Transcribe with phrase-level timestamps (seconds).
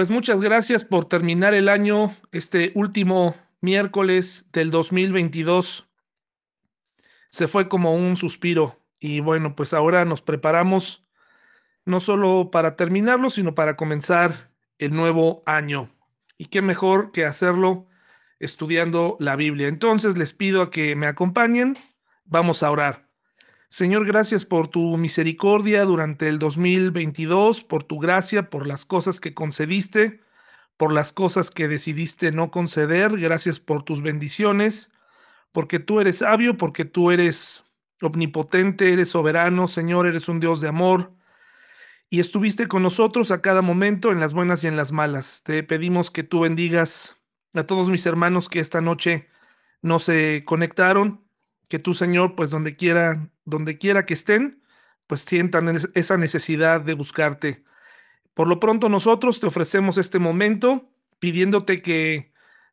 [0.00, 5.90] Pues muchas gracias por terminar el año, este último miércoles del 2022.
[7.28, 11.04] Se fue como un suspiro y bueno, pues ahora nos preparamos
[11.84, 15.90] no solo para terminarlo, sino para comenzar el nuevo año.
[16.38, 17.86] Y qué mejor que hacerlo
[18.38, 19.68] estudiando la Biblia.
[19.68, 21.76] Entonces les pido a que me acompañen.
[22.24, 23.09] Vamos a orar.
[23.72, 29.32] Señor, gracias por tu misericordia durante el 2022, por tu gracia, por las cosas que
[29.32, 30.22] concediste,
[30.76, 33.16] por las cosas que decidiste no conceder.
[33.16, 34.90] Gracias por tus bendiciones,
[35.52, 37.64] porque tú eres sabio, porque tú eres
[38.02, 41.14] omnipotente, eres soberano, Señor, eres un Dios de amor.
[42.08, 45.44] Y estuviste con nosotros a cada momento, en las buenas y en las malas.
[45.44, 47.18] Te pedimos que tú bendigas
[47.54, 49.28] a todos mis hermanos que esta noche
[49.80, 51.29] no se conectaron
[51.70, 54.60] que tú, Señor, pues donde quiera, donde quiera que estén,
[55.06, 57.64] pues sientan esa necesidad de buscarte.
[58.34, 62.32] Por lo pronto nosotros te ofrecemos este momento pidiéndote que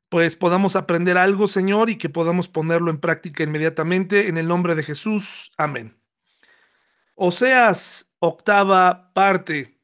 [0.09, 4.73] pues podamos aprender algo, Señor, y que podamos ponerlo en práctica inmediatamente en el nombre
[4.73, 5.51] de Jesús.
[5.57, 5.95] Amén.
[7.13, 9.77] Oseas, octava parte.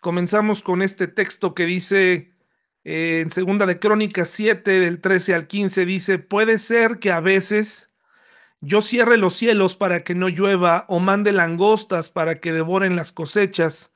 [0.00, 2.32] Comenzamos con este texto que dice
[2.84, 7.20] eh, en segunda de Crónicas 7 del 13 al 15 dice, puede ser que a
[7.20, 7.92] veces
[8.66, 13.12] yo cierre los cielos para que no llueva, o mande langostas para que devoren las
[13.12, 13.94] cosechas,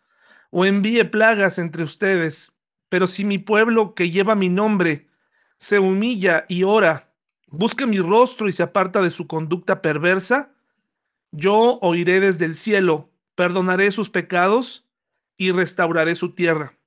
[0.50, 2.52] o envíe plagas entre ustedes.
[2.88, 5.08] Pero si mi pueblo que lleva mi nombre
[5.56, 7.12] se humilla y ora,
[7.48, 10.54] busca mi rostro y se aparta de su conducta perversa,
[11.32, 14.86] yo oiré desde el cielo, perdonaré sus pecados
[15.36, 16.78] y restauraré su tierra.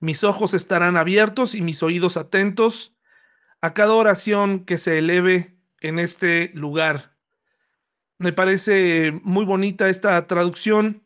[0.00, 2.94] Mis ojos estarán abiertos y mis oídos atentos
[3.62, 7.14] a cada oración que se eleve en este lugar.
[8.18, 11.02] Me parece muy bonita esta traducción,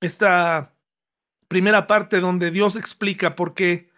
[0.00, 0.74] esta
[1.48, 3.90] primera parte donde Dios explica por qué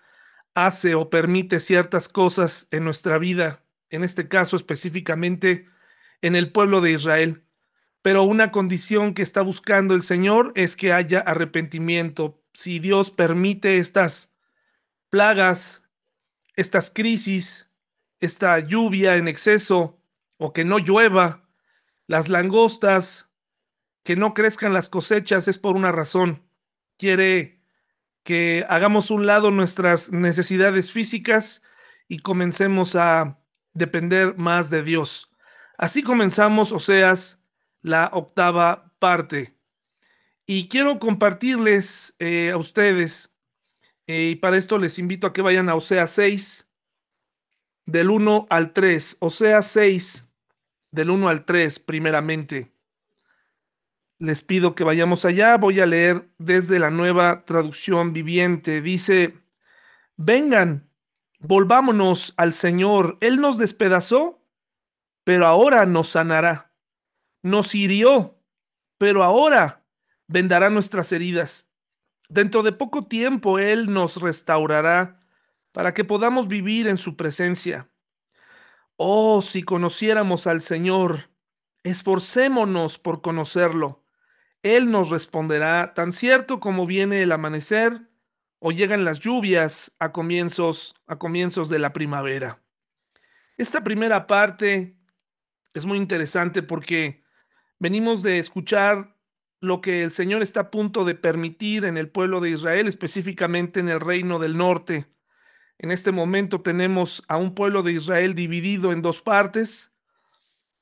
[0.54, 5.66] hace o permite ciertas cosas en nuestra vida, en este caso específicamente
[6.22, 7.44] en el pueblo de Israel.
[8.02, 12.42] Pero una condición que está buscando el Señor es que haya arrepentimiento.
[12.52, 14.34] Si Dios permite estas
[15.10, 15.84] plagas,
[16.54, 17.67] estas crisis,
[18.20, 20.00] esta lluvia en exceso
[20.36, 21.48] o que no llueva,
[22.06, 23.30] las langostas,
[24.02, 26.48] que no crezcan las cosechas es por una razón.
[26.96, 27.62] Quiere
[28.22, 31.62] que hagamos un lado nuestras necesidades físicas
[32.08, 33.38] y comencemos a
[33.72, 35.30] depender más de Dios.
[35.76, 37.42] Así comenzamos, Oseas,
[37.82, 39.56] la octava parte.
[40.46, 43.34] Y quiero compartirles eh, a ustedes,
[44.06, 46.67] eh, y para esto les invito a que vayan a Oseas 6,
[47.88, 50.28] del 1 al 3, o sea, 6
[50.90, 52.70] del 1 al 3 primeramente.
[54.18, 58.82] Les pido que vayamos allá, voy a leer desde la nueva traducción viviente.
[58.82, 59.38] Dice,
[60.18, 60.90] vengan,
[61.40, 63.16] volvámonos al Señor.
[63.22, 64.44] Él nos despedazó,
[65.24, 66.74] pero ahora nos sanará.
[67.42, 68.38] Nos hirió,
[68.98, 69.82] pero ahora
[70.26, 71.70] vendará nuestras heridas.
[72.28, 75.17] Dentro de poco tiempo Él nos restaurará
[75.72, 77.90] para que podamos vivir en su presencia.
[78.96, 81.30] Oh, si conociéramos al Señor,
[81.84, 84.04] esforcémonos por conocerlo.
[84.62, 88.08] Él nos responderá tan cierto como viene el amanecer
[88.58, 92.60] o llegan las lluvias a comienzos a comienzos de la primavera.
[93.56, 94.96] Esta primera parte
[95.74, 97.22] es muy interesante porque
[97.78, 99.16] venimos de escuchar
[99.60, 103.80] lo que el Señor está a punto de permitir en el pueblo de Israel, específicamente
[103.80, 105.06] en el reino del norte.
[105.78, 109.92] En este momento tenemos a un pueblo de Israel dividido en dos partes.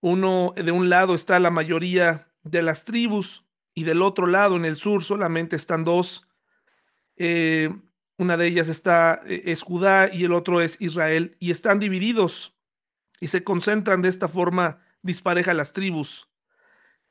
[0.00, 4.64] Uno de un lado está la mayoría de las tribus y del otro lado, en
[4.64, 6.26] el sur, solamente están dos.
[7.16, 7.70] Eh,
[8.16, 12.54] una de ellas está eh, es Judá y el otro es Israel y están divididos
[13.20, 16.28] y se concentran de esta forma dispareja las tribus.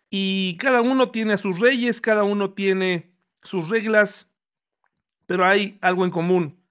[0.10, 3.14] Y cada uno tiene a sus reyes, cada uno tiene
[3.44, 4.32] sus reglas,
[5.28, 6.65] pero hay algo en común.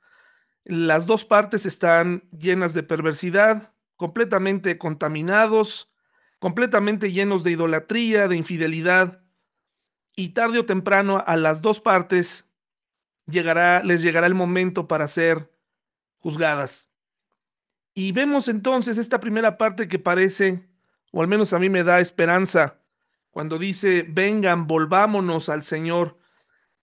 [0.64, 5.92] Las dos partes están llenas de perversidad, completamente contaminados,
[6.38, 9.22] completamente llenos de idolatría, de infidelidad,
[10.16, 12.50] y tarde o temprano a las dos partes
[13.26, 15.50] llegará, les llegará el momento para ser
[16.18, 16.88] juzgadas.
[17.94, 20.68] Y vemos entonces esta primera parte que parece,
[21.12, 22.80] o al menos a mí me da esperanza,
[23.30, 26.18] cuando dice, vengan, volvámonos al Señor.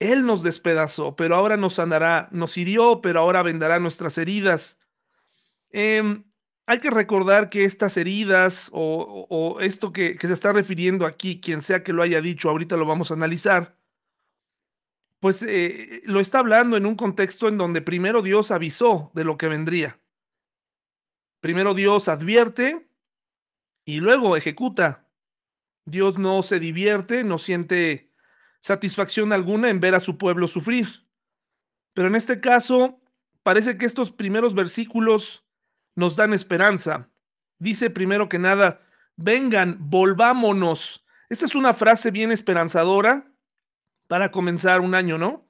[0.02, 4.80] Él nos despedazó, pero ahora nos sanará, nos hirió, pero ahora vendará nuestras heridas.
[5.70, 6.24] Em,
[6.66, 11.84] hay que recordar que estas heridas o, esto que, se está refiriendo aquí, quien sea
[11.84, 13.76] que lo haya dicho, ahorita lo vamos a analizar,
[15.20, 19.36] pues eh, lo está hablando en un contexto en donde primero Dios avisó de lo
[19.36, 20.00] que vendría.
[21.40, 22.88] Primero Dios advierte
[23.84, 25.08] y luego ejecuta.
[25.84, 28.11] Dios no se divierte, no siente
[28.62, 31.04] satisfacción alguna en ver a su pueblo sufrir.
[31.92, 33.00] Pero en este caso,
[33.42, 35.44] parece que estos primeros versículos
[35.96, 37.10] nos dan esperanza.
[37.58, 38.80] Dice primero que nada,
[39.16, 41.04] vengan, volvámonos.
[41.28, 43.32] Esta es una frase bien esperanzadora
[44.06, 45.48] para comenzar un año, ¿no?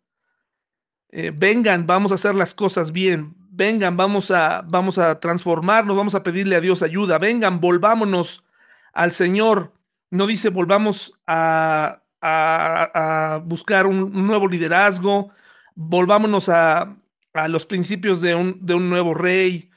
[1.10, 3.34] Eh, vengan, vamos a hacer las cosas bien.
[3.50, 7.18] Vengan, vamos a, vamos a transformarnos, vamos a pedirle a Dios ayuda.
[7.18, 8.42] Vengan, volvámonos
[8.94, 9.74] al Señor.
[10.08, 12.01] No dice volvamos a,
[13.44, 15.30] buscar un, nuevo liderazgo,
[15.74, 16.96] volvámonos a,
[17.34, 19.70] a los principios de un, de un nuevo rey,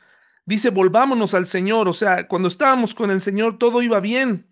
[0.46, 1.88] dice, volvámonos al Señor.
[1.88, 4.48] O sea, cuando estábamos con el Señor, todo iba bien.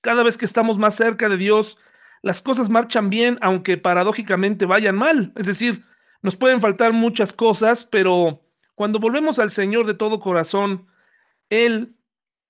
[0.00, 1.78] Cada vez que estamos más cerca de Dios,
[2.22, 5.32] las cosas marchan bien, aunque paradójicamente vayan mal.
[5.36, 5.84] Es decir,
[6.22, 8.42] nos pueden faltar muchas cosas, pero
[8.74, 10.86] cuando volvemos al Señor de todo corazón,
[11.48, 11.96] Él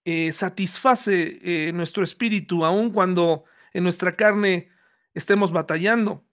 [0.04, 4.69] eh, satisface eh, nuestro espíritu, aun cuando en nuestra carne
[5.14, 6.24] estemos batallando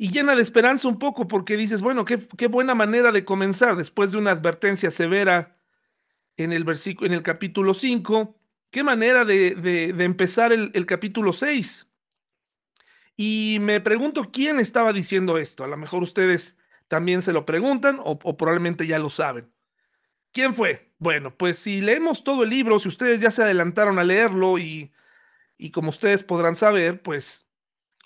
[0.00, 3.76] y llena de esperanza un poco porque dices, bueno, qué, qué buena manera de comenzar
[3.76, 5.58] después de una advertencia severa
[6.38, 6.64] en el
[7.02, 8.34] en el capítulo 5,
[8.70, 11.86] qué manera de, de, empezar el, el, capítulo 6.
[13.18, 15.64] Y me pregunto quién estaba diciendo esto.
[15.64, 16.56] A lo mejor ustedes
[16.88, 19.52] también se lo preguntan o, o probablemente ya lo saben.
[20.32, 20.94] ¿Quién fue?
[20.96, 24.94] Bueno, pues si leemos todo el libro, si ustedes ya se adelantaron a leerlo y,
[25.58, 27.49] y como ustedes podrán saber, pues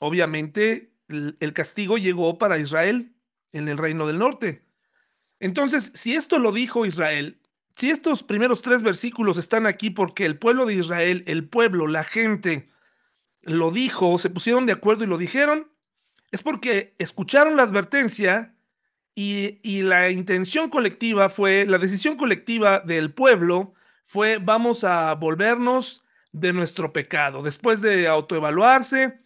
[0.01, 3.15] obviamente el castigo llegó para Israel
[3.53, 4.65] en el reino del norte.
[5.41, 7.41] Entonces, si esto lo dijo Israel,
[7.77, 12.05] si estos primeros tres versículos están aquí porque el pueblo de Israel, el pueblo, la
[12.05, 12.71] gente,
[13.43, 15.71] lo dijo, se pusieron de acuerdo y lo dijeron,
[16.31, 18.55] es porque escucharon la advertencia
[19.15, 23.75] y, y, la intención colectiva fue, la decisión colectiva del pueblo
[24.07, 26.03] fue vamos a volvernos
[26.33, 27.43] de nuestro pecado.
[27.43, 29.24] Después de autoevaluarse,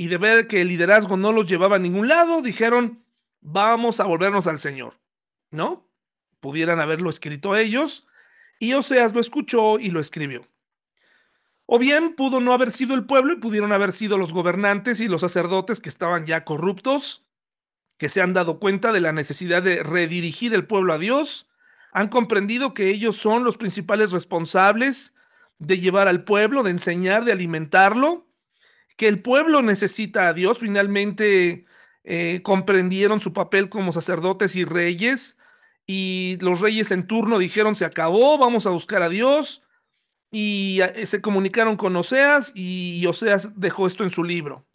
[0.00, 3.04] y de ver que el liderazgo no los llevaba a ningún lado, dijeron,
[3.40, 4.94] vamos a volvernos al Señor,
[5.50, 5.90] ¿no?
[6.38, 8.06] Pudieran haberlo escrito ellos,
[8.60, 10.46] y Oseas lo escuchó y lo escribió.
[11.66, 15.08] O bien pudo no haber sido el pueblo y pudieron haber sido los gobernantes y
[15.08, 17.26] los sacerdotes que estaban ya corruptos,
[17.98, 21.50] que se han dado cuenta de la necesidad de redirigir el pueblo a Dios,
[21.90, 25.16] han comprendido que ellos son los principales responsables
[25.58, 28.27] de llevar al pueblo, de enseñar, de alimentarlo,
[28.98, 30.58] que el pueblo necesita a Dios.
[30.58, 31.64] Finalmente
[32.04, 35.38] eh, comprendieron su papel como sacerdotes y reyes
[35.86, 39.62] y los reyes en turno dijeron se acabó, vamos a buscar a Dios
[40.30, 44.66] y eh, se comunicaron con Oseas y Oseas dejó esto en su libro.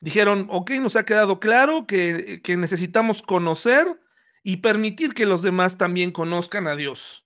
[0.00, 3.86] Dijeron, ok, nos ha quedado claro que, que necesitamos conocer
[4.42, 7.24] y permitir que los demás también conozcan a Dios.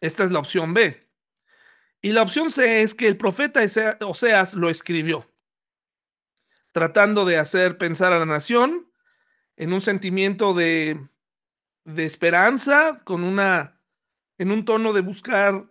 [0.00, 1.11] Esta es la opción B.
[2.02, 3.60] Y la opción C es que el profeta
[4.00, 5.30] Oseas lo escribió,
[6.72, 8.90] tratando de hacer pensar a la nación
[9.56, 11.00] en un sentimiento de,
[11.84, 13.80] de esperanza, con una,
[14.38, 15.66] en un tono de buscar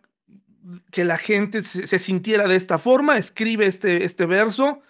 [0.90, 4.82] que la gente se, sintiera de esta forma, escribe este, este verso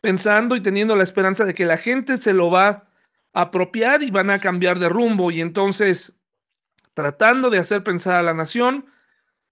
[0.00, 2.88] pensando y teniendo la esperanza de que la gente se lo va
[3.32, 5.30] a apropiar y van a cambiar de rumbo.
[5.30, 6.18] Y entonces,
[6.94, 8.86] tratando de hacer pensar a la nación,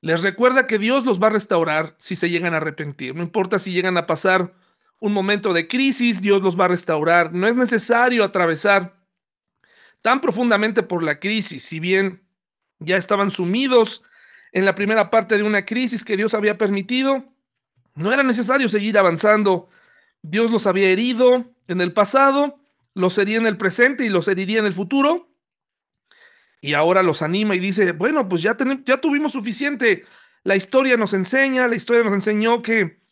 [0.05, 3.15] les recuerda que Dios los va a restaurar si se llegan a arrepentir.
[3.15, 4.53] No importa si llegan a pasar
[5.01, 7.33] un momento de crisis, Dios los va a restaurar.
[7.33, 8.95] No es necesario atravesar
[10.03, 12.23] tan profundamente por la crisis, si bien
[12.81, 14.03] ya estaban sumidos
[14.53, 17.25] en la primera parte de una crisis que Dios había permitido,
[17.95, 19.71] no era necesario seguir avanzando.
[20.21, 22.57] Dios los había herido en el pasado,
[22.93, 25.34] los hería en el presente y los heriría en el futuro
[26.65, 28.57] y ahora los anima y dice, bueno, pues ya,
[28.87, 30.07] ya tuvimos suficiente.
[30.45, 33.03] La historia nos enseña, la historia nos enseñó que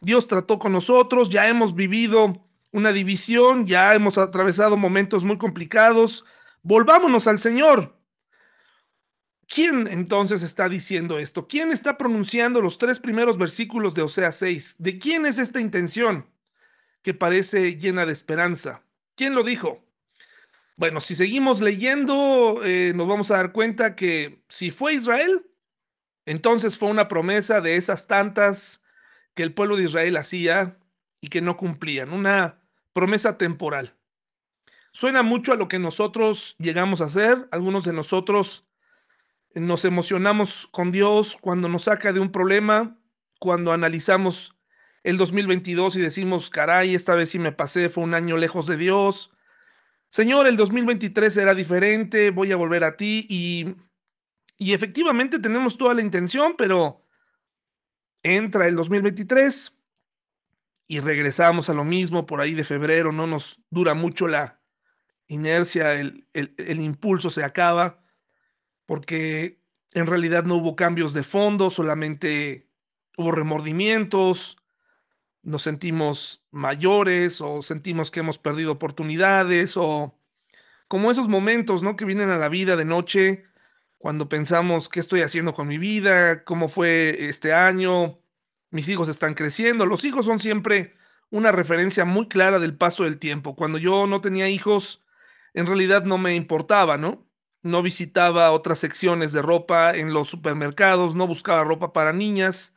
[0.00, 6.24] Dios trató con nosotros, ya hemos vivido una división, ya hemos atravesado momentos muy complicados.
[6.62, 7.94] Volvámonos al Señor.
[9.46, 11.46] ¿Quién entonces está diciendo esto?
[11.46, 14.76] ¿Quién está pronunciando los tres primeros versículos de Osea 6?
[14.78, 16.30] ¿De quién es esta intención
[17.02, 18.86] que parece llena de esperanza?
[19.16, 19.84] ¿Quién lo dijo?
[20.82, 25.46] Bueno, si seguimos leyendo, eh, nos vamos a dar cuenta que si fue Israel,
[26.26, 28.82] entonces fue una promesa de esas tantas
[29.36, 30.80] que el pueblo de Israel hacía
[31.20, 33.96] y que no cumplían, una promesa temporal.
[34.90, 38.66] Suena mucho a lo que nosotros llegamos a hacer, algunos de nosotros
[39.54, 42.98] nos emocionamos con Dios cuando nos saca de un problema,
[43.38, 44.56] cuando analizamos
[45.04, 48.76] el 2022 y decimos, caray, esta vez sí me pasé, fue un año lejos de
[48.76, 49.32] Dios.
[50.12, 53.76] Señor, el 2023 será diferente, voy a volver a ti y,
[54.58, 57.02] y efectivamente tenemos toda la intención, pero
[58.22, 59.74] entra el 2023
[60.86, 64.60] y regresamos a lo mismo por ahí de febrero, no nos dura mucho la
[65.28, 68.04] inercia, el, el, el impulso se acaba,
[68.84, 69.62] porque
[69.94, 72.68] en realidad no hubo cambios de fondo, solamente
[73.16, 74.58] hubo remordimientos,
[75.42, 80.16] nos sentimos mayores o sentimos que hemos perdido oportunidades o
[80.88, 81.96] como esos momentos, ¿no?
[81.96, 83.44] Que vienen a la vida de noche
[83.98, 88.18] cuando pensamos qué estoy haciendo con mi vida, cómo fue este año,
[88.70, 89.86] mis hijos están creciendo.
[89.86, 90.94] Los hijos son siempre
[91.30, 93.54] una referencia muy clara del paso del tiempo.
[93.56, 95.04] Cuando yo no tenía hijos,
[95.54, 97.26] en realidad no me importaba, ¿no?
[97.62, 102.74] No visitaba otras secciones de ropa en los supermercados, no buscaba ropa para niñas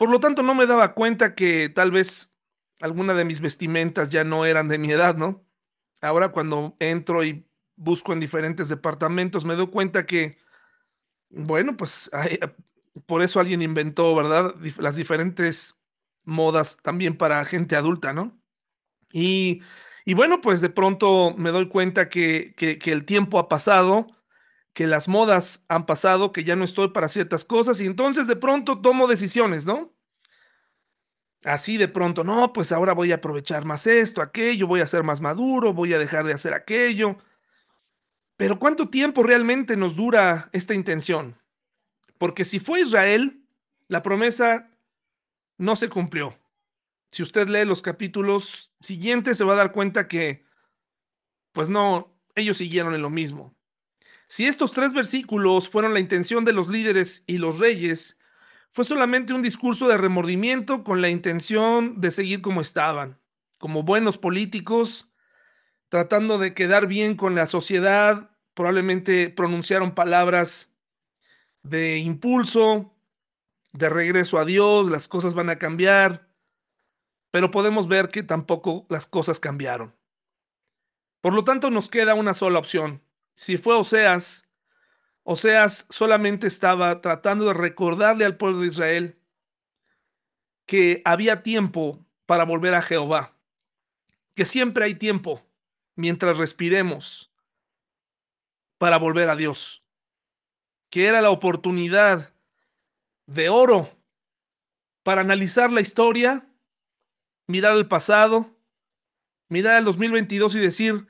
[0.00, 2.34] por lo tanto, no me daba cuenta que tal vez
[2.80, 5.44] alguna de mis vestimentas ya no eran de mi edad, ¿no?
[6.00, 10.38] Ahora cuando entro y busco en diferentes departamentos, me doy cuenta que,
[11.28, 12.10] bueno, pues
[13.04, 14.54] por eso alguien inventó, ¿verdad?
[14.78, 15.76] Las diferentes
[16.24, 18.40] modas también para gente adulta, ¿no?
[19.12, 19.60] Y,
[20.14, 24.06] bueno, pues de pronto me doy cuenta que, que el tiempo ha pasado,
[24.72, 28.36] que las modas han pasado, que ya no estoy para ciertas cosas y entonces de
[28.36, 29.92] pronto tomo decisiones, ¿no?
[31.44, 35.02] Así de pronto, no, pues ahora voy a aprovechar más esto, aquello, voy a ser
[35.02, 37.16] más maduro, voy a dejar de hacer aquello.
[38.36, 41.40] Pero ¿cuánto tiempo realmente nos dura esta intención?
[42.18, 43.42] Porque si fue Israel,
[43.88, 44.70] la promesa
[45.56, 46.38] no se cumplió.
[47.10, 50.44] Si usted lee los capítulos siguientes, se va a dar cuenta que,
[51.52, 53.54] pues no, ellos siguieron en lo mismo.
[54.30, 58.16] Si estos tres versículos fueron la intención de los líderes y los reyes,
[58.70, 63.18] fue solamente un discurso de remordimiento con la intención de seguir como estaban,
[63.58, 65.10] como buenos políticos,
[65.88, 70.72] tratando de quedar bien con la sociedad, probablemente pronunciaron palabras
[71.64, 72.94] de impulso,
[73.72, 76.28] de regreso a Dios, las cosas van a cambiar,
[77.32, 79.92] pero podemos ver que tampoco las cosas cambiaron.
[81.20, 83.02] Por lo tanto, nos queda una sola opción,
[83.40, 84.50] si fue Oseas,
[85.22, 89.18] Oseas solamente estaba tratando de recordarle al pueblo de Israel
[90.66, 93.34] que había tiempo para volver a Jehová,
[94.34, 95.42] que siempre hay tiempo
[95.94, 97.32] mientras respiremos
[98.76, 99.82] para volver a Dios,
[100.90, 102.34] que era la oportunidad
[103.24, 103.88] de oro
[105.02, 106.46] para analizar la historia,
[107.46, 108.54] mirar el pasado,
[109.48, 111.06] mirar el 2022 y decir,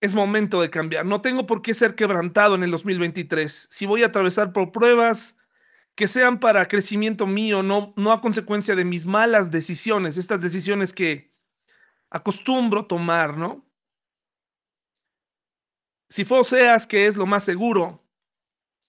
[0.00, 1.06] es momento de cambiar.
[1.06, 3.68] No tengo por qué ser quebrantado en el 2023.
[3.70, 5.38] Si voy a atravesar por pruebas
[5.94, 10.92] que sean para crecimiento mío, no, no a consecuencia de mis malas decisiones, estas decisiones
[10.92, 11.32] que
[12.10, 13.64] acostumbro tomar, ¿no?
[16.08, 18.04] Si fue Oseas, que es lo más seguro,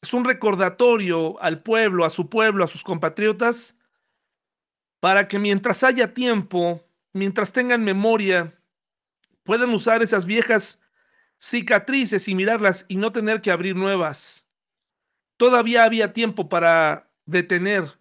[0.02, 3.80] es un recordatorio al pueblo, a su pueblo, a sus compatriotas,
[5.00, 8.54] para que mientras haya tiempo, mientras tengan memoria,
[9.44, 10.82] puedan usar esas viejas
[11.38, 14.48] cicatrices y mirarlas y no tener que abrir nuevas.
[15.38, 18.00] Todavía había tiempo para detener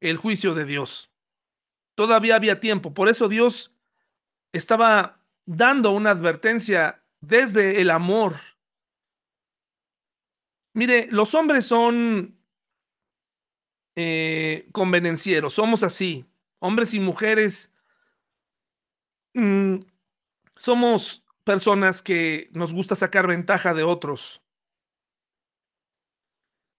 [0.00, 1.10] el juicio de Dios.
[1.94, 2.92] Todavía había tiempo.
[2.92, 3.72] Por eso Dios
[4.52, 8.36] estaba dando una advertencia desde el amor.
[10.74, 12.38] Mire, los hombres son
[13.94, 16.26] eh, convenencieros, somos así.
[16.58, 17.74] Hombres y mujeres
[19.32, 19.76] mm,
[20.56, 24.42] somos personas que nos gusta sacar ventaja de otros.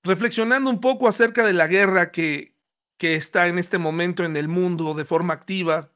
[0.03, 2.53] Reflexionando un poco acerca de la guerra que,
[2.97, 5.93] que está en este momento en el mundo de forma activa,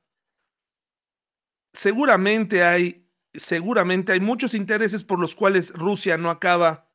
[1.74, 6.90] seguramente hay, seguramente hay muchos intereses por los cuales Rusia no acaba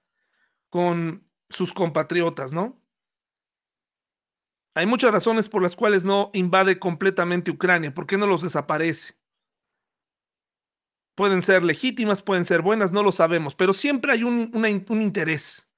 [0.71, 2.81] con sus compatriotas, ¿no?
[4.75, 9.19] Hay muchas razones por las cuales no invade completamente Ucrania, ¿por qué no los desaparece?
[11.17, 14.53] Pueden ser legítimas, pueden ser buenas, no lo sabemos, pero siempre hay un,
[15.01, 15.71] interés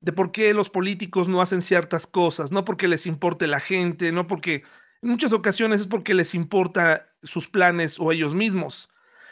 [0.00, 4.12] de por qué los políticos no hacen ciertas cosas, no porque les importe la gente,
[4.12, 4.64] no porque
[5.00, 8.90] en muchas ocasiones es porque les importa sus planes o ellos mismos.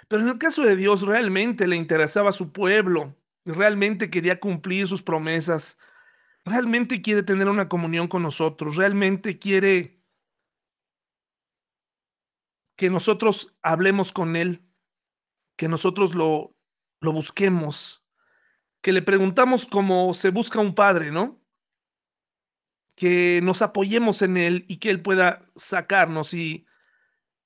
[0.09, 4.89] Pero en el caso de Dios realmente le interesaba a su pueblo, realmente quería cumplir
[4.89, 5.79] sus promesas,
[6.47, 10.01] realmente quiere tener una comunión con nosotros, realmente quiere
[12.77, 14.70] que nosotros hablemos con Él,
[15.61, 16.57] que nosotros lo,
[17.03, 18.03] lo busquemos,
[18.81, 21.39] que le preguntamos cómo se busca un padre, ¿no?
[22.97, 26.65] que nos apoyemos en Él y que Él pueda sacarnos y,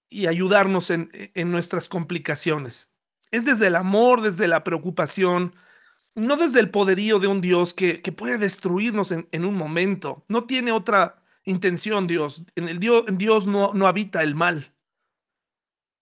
[0.09, 2.93] y ayudarnos en, en nuestras complicaciones.
[3.33, 5.53] Es desde el amor, desde la preocupación,
[6.15, 10.25] no desde el poderío de un Dios que, que puede destruirnos en, en, un momento.
[10.29, 12.45] No tiene otra intención Dios.
[12.55, 14.73] En, el Dios, Dios no, no habita el mal.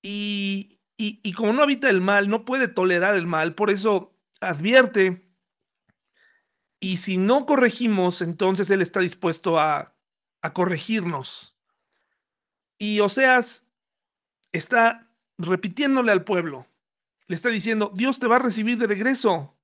[0.03, 3.57] Y, y, como no habita el mal, no puede tolerar el mal.
[3.57, 5.29] Por eso advierte.
[6.79, 9.97] Y si no corregimos, entonces Él está dispuesto a,
[10.43, 11.57] a corregirnos.
[12.79, 13.69] Y Oseas
[14.53, 16.69] está repitiéndole al pueblo.
[17.27, 19.57] Le está diciendo, Dios te va a recibir de regreso.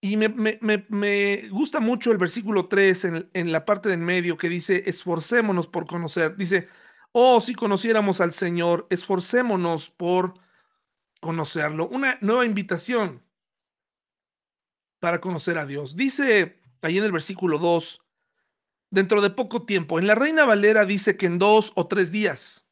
[0.00, 4.36] Y me, me, me, gusta mucho el versículo 3 en, en, la parte del medio
[4.36, 6.36] que dice, esforcémonos por conocer.
[6.36, 6.68] Dice,
[7.12, 10.34] oh, si conociéramos al Señor, esforcémonos por
[11.20, 11.88] conocerlo.
[11.88, 13.22] Una nueva invitación
[15.00, 15.96] para conocer a Dios.
[15.96, 18.00] Dice ahí en el versículo 2,
[18.90, 22.66] dentro de poco tiempo, en la Reina Valera dice que en dos o tres días.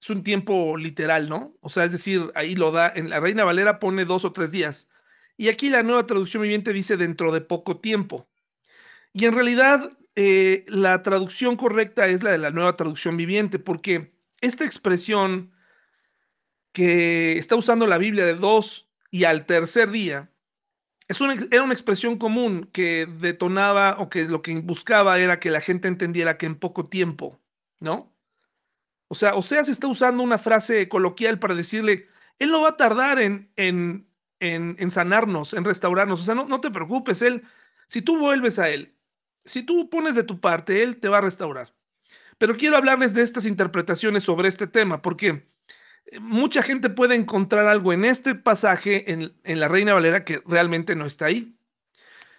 [0.00, 1.56] Es un tiempo literal, ¿no?
[1.60, 4.50] O sea, es decir, ahí lo da, en la Reina Valera pone dos o tres
[4.50, 4.88] días.
[5.36, 8.28] Y aquí la nueva traducción viviente dice dentro de poco tiempo.
[9.12, 14.14] Y en realidad eh, la traducción correcta es la de la nueva traducción viviente, porque
[14.40, 15.52] esta expresión
[16.72, 20.30] que está usando la Biblia de dos y al tercer día,
[21.08, 25.50] es una, era una expresión común que detonaba o que lo que buscaba era que
[25.50, 27.40] la gente entendiera que en poco tiempo,
[27.80, 28.14] ¿no?
[29.08, 32.70] O sea, o sea, se está usando una frase coloquial para decirle, él no va
[32.70, 34.06] a tardar en, en
[34.42, 36.20] en, sanarnos, en restaurarnos.
[36.20, 37.44] O sea, no, no te preocupes, Él,
[37.86, 38.94] si tú vuelves a Él,
[39.44, 41.74] si tú pones de tu parte, Él te va a restaurar.
[42.38, 45.48] Pero quiero hablarles de estas interpretaciones sobre este tema, porque
[46.06, 50.42] eh, mucha gente puede encontrar algo en este pasaje en, en la Reina Valera que
[50.46, 51.56] realmente no está ahí.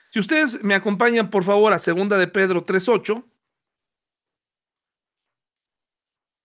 [0.10, 3.24] Si ustedes me acompañan, por favor, a segunda de Pedro 3.8.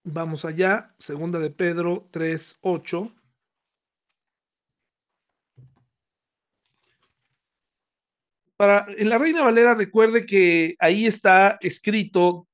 [0.05, 3.13] Vamos allá, segunda de Pedro 3.8.
[8.59, 12.49] Para, en la Reina Valera recuerde que ahí está escrito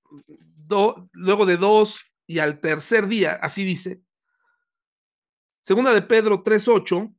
[1.12, 4.02] luego de dos y al tercer día, así dice.
[5.62, 7.10] Segunda de Pedro 3.8.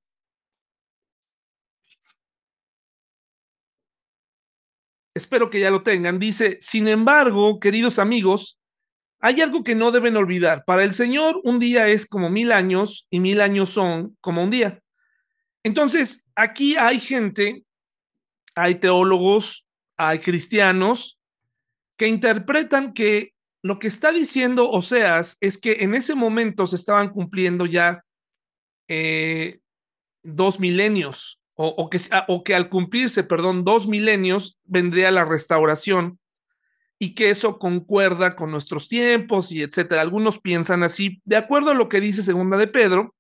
[5.16, 6.20] Espero que ya lo tengan.
[6.20, 8.60] Dice, sin embargo, queridos amigos,
[9.20, 10.64] hay algo que no deben olvidar.
[10.64, 14.52] Para el Señor, un día es como mil años y mil años son como un
[14.52, 14.80] día.
[15.64, 17.66] Entonces, aquí hay gente
[18.56, 21.20] hay teólogos, hay cristianos
[21.98, 27.10] que interpretan que lo que está diciendo Oseas es que en ese momento se estaban
[27.10, 28.04] cumpliendo ya
[28.88, 29.60] eh,
[30.24, 36.20] dos milenios, o, o, que, o que al cumplirse, perdón, dos milenios vendría la restauración
[37.00, 40.02] y que eso concuerda con nuestros tiempos y etcétera.
[40.02, 43.16] Algunos piensan así, de acuerdo a lo que dice Segunda de Pedro,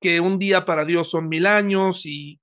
[0.00, 2.40] que un día para Dios son mil años y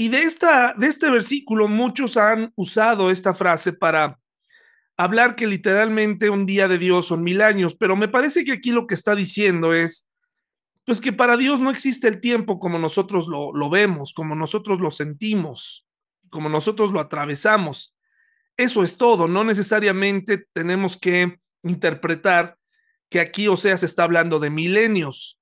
[0.00, 4.18] y de, esta, de este versículo muchos han usado esta frase para
[4.96, 8.70] hablar que literalmente un día de Dios son mil años, pero me parece que aquí
[8.70, 10.08] lo que está diciendo es,
[10.86, 14.80] pues que para Dios no existe el tiempo como nosotros lo, lo vemos, como nosotros
[14.80, 15.84] lo sentimos,
[16.30, 17.94] como nosotros lo atravesamos.
[18.56, 22.56] Eso es todo, no necesariamente tenemos que interpretar
[23.10, 25.38] que aquí, o sea, se está hablando de milenios,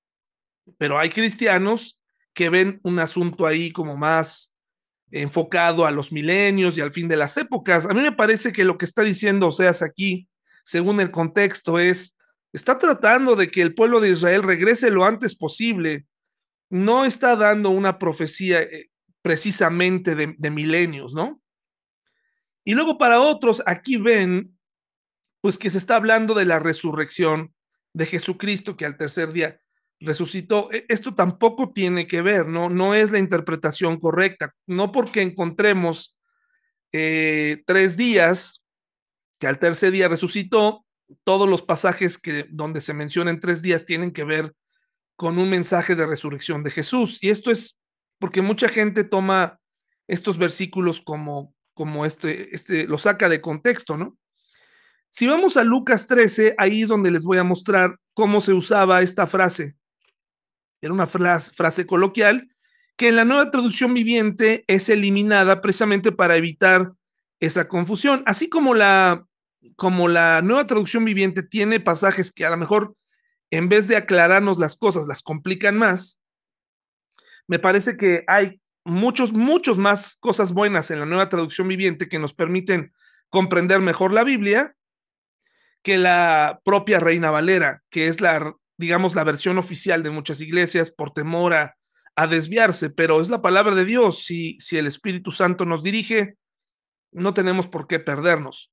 [0.78, 1.97] pero hay cristianos
[2.38, 4.54] que ven un asunto ahí como más
[5.10, 7.84] enfocado a los milenios y al fin de las épocas.
[7.84, 10.28] A mí me parece que lo que está diciendo Oseas aquí,
[10.62, 12.16] según el contexto, es,
[12.52, 16.06] está tratando de que el pueblo de Israel regrese lo antes posible.
[16.70, 18.88] No está dando una profecía eh,
[19.20, 21.42] precisamente de, de milenios, ¿no?
[22.62, 24.56] Y luego para otros, aquí ven,
[25.40, 27.52] pues que se está hablando de la resurrección
[27.94, 29.60] de Jesucristo, que al tercer día
[30.00, 30.70] resucitó.
[30.72, 32.68] E, esto tampoco tiene que ver, ¿no?
[32.68, 34.54] No es la interpretación correcta.
[34.66, 36.16] No porque encontremos
[36.92, 38.62] eh, tres días,
[39.38, 40.84] que al tercer día resucitó,
[41.24, 44.54] todos los pasajes que donde se mencionan tres días tienen que ver
[45.16, 47.18] con un mensaje de resurrección de Jesús.
[47.22, 47.78] Y esto es
[48.18, 49.58] porque mucha gente toma
[50.06, 54.18] estos versículos como, como este, este, lo saca de contexto, ¿no?
[55.10, 59.00] Si vamos a Lucas 13, ahí es donde les voy a mostrar cómo se usaba
[59.00, 59.77] esta frase
[60.80, 62.48] era una frase, coloquial
[62.96, 66.92] que en la nueva traducción viviente es eliminada precisamente para evitar
[67.40, 69.24] esa confusión, así como la,
[69.76, 72.96] como la nueva traducción viviente tiene pasajes que a lo mejor
[73.50, 76.20] en vez de aclararnos las cosas las complican más,
[77.46, 82.18] me parece que hay muchos, muchos más cosas buenas en la nueva traducción viviente que
[82.18, 82.92] nos permiten
[83.28, 84.74] comprender mejor la Biblia
[85.82, 90.90] que la propia Reina Valera, que es la, digamos, la versión oficial de muchas iglesias
[90.90, 91.74] por temor a,
[92.28, 94.24] desviarse, pero es la palabra de Dios.
[94.24, 96.36] Si, si el Espíritu Santo nos dirige,
[97.12, 98.72] no tenemos por qué perdernos.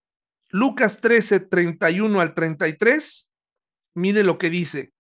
[0.49, 3.29] Lucas 13, 31 al 33,
[3.93, 4.93] mire lo que dice.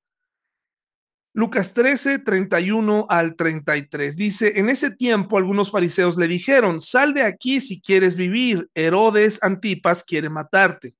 [1.33, 4.15] Lucas 13, 31 al 33.
[4.15, 9.41] Dice, en ese tiempo algunos fariseos le dijeron, sal de aquí si quieres vivir, Herodes
[9.41, 10.93] Antipas quiere matarte.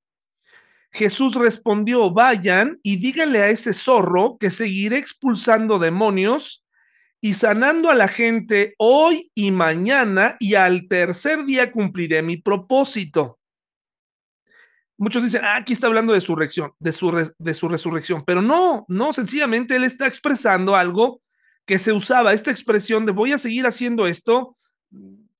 [0.92, 6.64] Jesús respondió, vayan y díganle a ese zorro que seguiré expulsando demonios
[7.20, 13.38] y sanando a la gente hoy y mañana y al tercer día cumpliré mi propósito.
[14.98, 18.86] Muchos dicen, ah, aquí está hablando de su, de, su de su resurrección, pero no,
[18.88, 21.20] no, sencillamente él está expresando algo
[21.66, 24.56] que se usaba, esta expresión de voy a seguir haciendo esto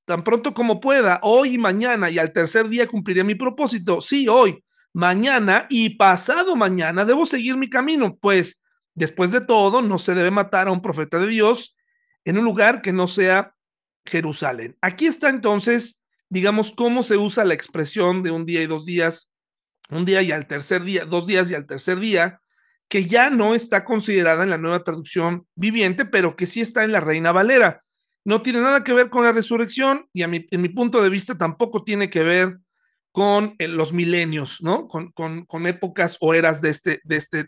[0.06, 4.00] tan pronto como pueda, hoy y mañana, y al tercer día cumpliré mi propósito.
[4.00, 4.64] Sí, hoy,
[4.96, 8.62] mañana y pasado mañana debo seguir mi camino, pues
[8.94, 11.76] después de todo no se debe matar a un profeta de Dios
[12.24, 13.54] en un lugar que no sea
[14.06, 14.74] Jerusalén.
[14.80, 19.30] Aquí está entonces, digamos, cómo se usa la expresión de un día y dos días
[19.90, 22.40] un día y al tercer día, dos días y al tercer día,
[22.88, 26.92] que ya no está considerada en la nueva traducción viviente, pero que sí está en
[26.92, 27.84] la Reina Valera.
[28.24, 31.84] No tiene nada que ver con la resurrección y en mi punto de vista tampoco
[31.84, 32.60] tiene que ver
[33.16, 34.88] con eh, los milenios, ¿no?
[34.88, 37.46] Con, con, épocas o eras de este, de este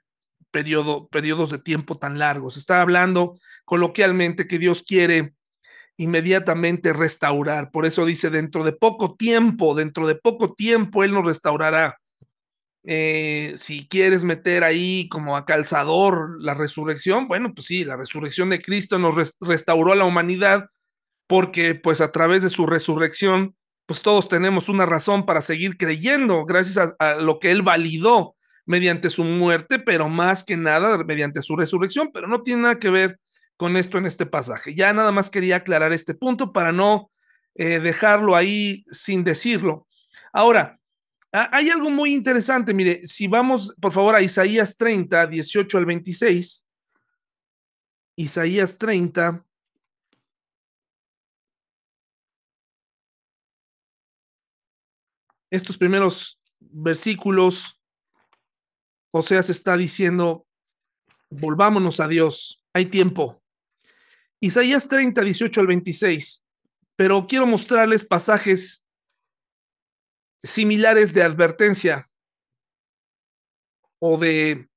[0.50, 2.56] periodo, periodos de tiempo tan largos.
[2.56, 5.34] Está hablando coloquialmente que Dios quiere
[5.98, 7.70] inmediatamente restaurar.
[7.70, 11.98] Por eso dice, dentro de poco tiempo, dentro de poco tiempo Él nos restaurará.
[12.84, 18.48] Eh, si quieres meter ahí como a calzador la resurrección, bueno, pues sí, la resurrección
[18.48, 20.70] de Cristo nos restauró a la humanidad
[21.26, 23.57] porque pues a través de su resurrección,
[23.88, 29.10] pues todos tenemos una razón para seguir creyendo gracias a, lo que Él validó mediante
[29.10, 33.18] su muerte, pero más que nada mediante su resurrección, pero no tiene nada que ver
[33.56, 34.76] con esto en este pasaje.
[34.76, 37.10] Ya nada más quería aclarar este punto para no
[37.56, 39.88] eh, dejarlo ahí sin decirlo.
[40.32, 40.78] Ahora,
[41.32, 45.84] Ah, hay algo muy interesante, mire, si vamos por favor a Isaías 30, 18 al
[45.84, 46.64] 26,
[48.16, 49.44] Isaías 30,
[55.50, 57.80] estos primeros versículos,
[59.10, 60.46] Oseas está diciendo,
[61.30, 63.42] volvámonos a Dios, hay tiempo.
[64.40, 66.44] Isaías 30, 18 al 26,
[66.96, 68.84] pero quiero mostrarles pasajes
[70.42, 72.10] similares de advertencia
[73.98, 74.68] o de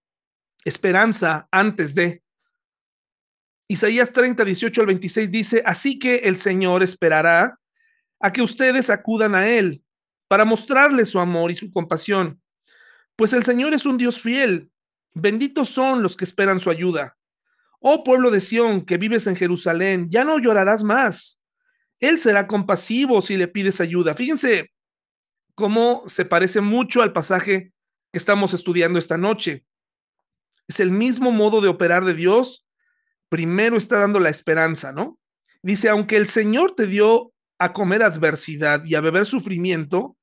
[0.65, 2.23] esperanza antes de.
[3.67, 7.59] Isaías 30, 18 al 26 dice, así que el Señor esperará
[8.19, 9.83] a que ustedes acudan a Él
[10.31, 12.41] para mostrarle su amor y su compasión,
[13.17, 14.71] pues el Señor es un Dios fiel.
[15.13, 17.17] Benditos son los que esperan su ayuda.
[17.81, 21.41] Oh pueblo de Sión, que vives en Jerusalén, ya no llorarás más.
[21.99, 24.15] Él será compasivo si le pides ayuda.
[24.15, 24.71] Fíjense
[25.53, 27.73] cómo se parece mucho al pasaje
[28.13, 29.65] que estamos estudiando esta noche.
[30.69, 32.65] Es el mismo modo de operar de Dios.
[33.27, 35.19] Primero está dando la esperanza, ¿no?
[35.61, 40.15] Dice, aunque el Señor te dio a comer adversidad y a beber sufrimiento,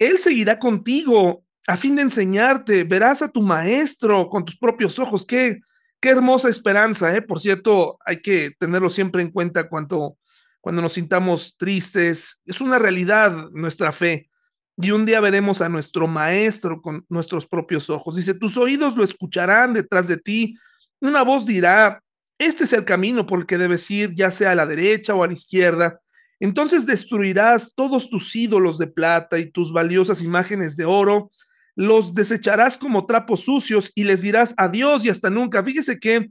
[0.00, 2.84] Él seguirá contigo a fin de enseñarte.
[2.84, 5.24] Verás a tu maestro con tus propios ojos.
[5.26, 5.60] Qué,
[6.00, 7.22] qué hermosa esperanza, ¿eh?
[7.22, 10.16] Por cierto, hay que tenerlo siempre en cuenta cuando,
[10.60, 12.40] cuando nos sintamos tristes.
[12.46, 14.30] Es una realidad nuestra fe
[14.76, 18.16] y un día veremos a nuestro maestro con nuestros propios ojos.
[18.16, 20.56] Dice, tus oídos lo escucharán detrás de ti.
[21.00, 22.02] Una voz dirá,
[22.38, 25.22] este es el camino por el que debes ir, ya sea a la derecha o
[25.22, 26.00] a la izquierda.
[26.40, 31.30] Entonces destruirás todos tus ídolos de plata y tus valiosas imágenes de oro,
[31.76, 35.62] los desecharás como trapos sucios y les dirás adiós y hasta nunca.
[35.62, 36.30] Fíjese que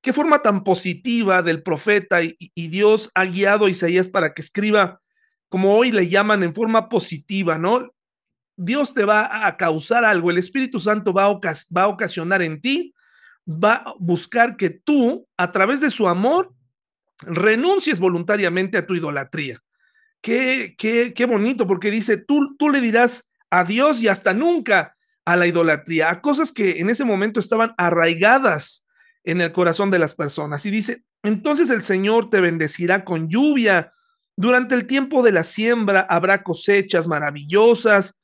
[0.00, 5.00] qué forma tan positiva del profeta y, Dios ha guiado a Isaías para que escriba
[5.50, 7.92] como hoy le llaman en forma positiva, ¿no?
[8.56, 12.94] Dios te va a causar algo, el Espíritu Santo va a ocasionar en ti,
[13.46, 16.54] va a buscar que tú, a través de su amor,
[17.22, 19.62] renuncies voluntariamente a tu idolatría.
[20.20, 25.36] Qué, qué, qué bonito, porque dice, tú, tú le dirás adiós y hasta nunca a
[25.36, 28.86] la idolatría, a cosas que en ese momento estaban arraigadas
[29.24, 30.64] en el corazón de las personas.
[30.66, 33.92] Y dice, entonces el Señor te bendecirá con lluvia
[34.40, 38.18] durante el tiempo de la siembra habrá cosechas maravillosas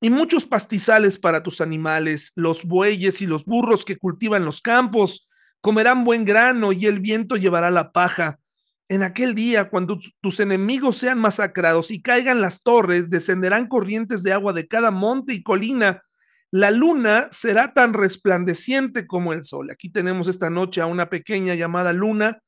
[0.00, 2.30] y muchos pastizales para tus animales.
[2.36, 5.27] Los bueyes y los burros que cultivan los campos
[5.60, 8.38] comerán buen grano y el viento llevará la paja.
[8.90, 14.32] en aquel día, cuando tus enemigos sean masacrados y caigan las torres, descenderán corrientes de
[14.32, 16.02] agua de cada monte y colina.
[16.50, 19.70] La luna será tan resplandeciente como el sol.
[19.70, 22.38] Aquí tenemos esta noche a una pequeña llamada luna.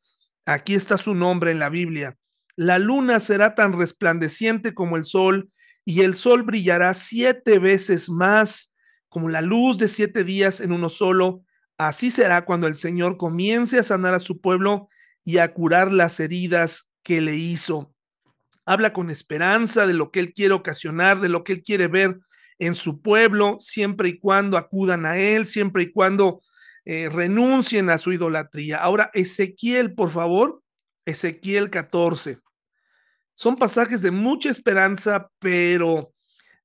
[0.47, 2.17] Aquí está su nombre en la Biblia.
[2.57, 5.51] La luna será tan resplandeciente como el sol
[5.85, 8.75] y el sol brillará siete veces más
[9.11, 11.43] como la luz de siete días en uno solo.
[11.81, 14.91] Así será cuando el Señor comience a sanar a su pueblo
[15.25, 17.95] y a curar las heridas que le hizo.
[18.67, 22.19] Habla con esperanza de lo que Él quiere ocasionar, de lo que Él quiere ver
[22.59, 26.43] en su pueblo, siempre y cuando acudan a Él, siempre y cuando
[26.85, 28.77] eh, renuncien a su idolatría.
[28.77, 30.63] Ahora, Ezequiel, por favor,
[31.07, 32.41] Ezequiel 14.
[33.33, 36.13] Son pasajes de mucha esperanza, pero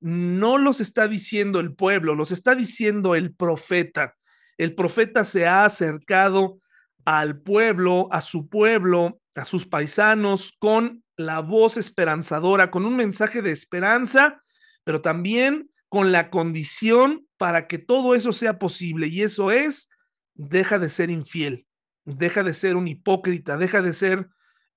[0.02, 4.18] no los está diciendo el pueblo, los está diciendo el profeta.
[4.58, 6.60] El profeta se ha acercado
[7.06, 13.42] al pueblo, a su pueblo, a sus paisanos, con la voz esperanzadora, con un mensaje
[13.42, 14.42] de esperanza,
[14.84, 19.08] pero también con la condición para que todo eso sea posible.
[19.08, 19.90] Y eso es,
[20.34, 21.66] deja de ser infiel,
[22.06, 24.28] deja de ser un hipócrita, deja de ser,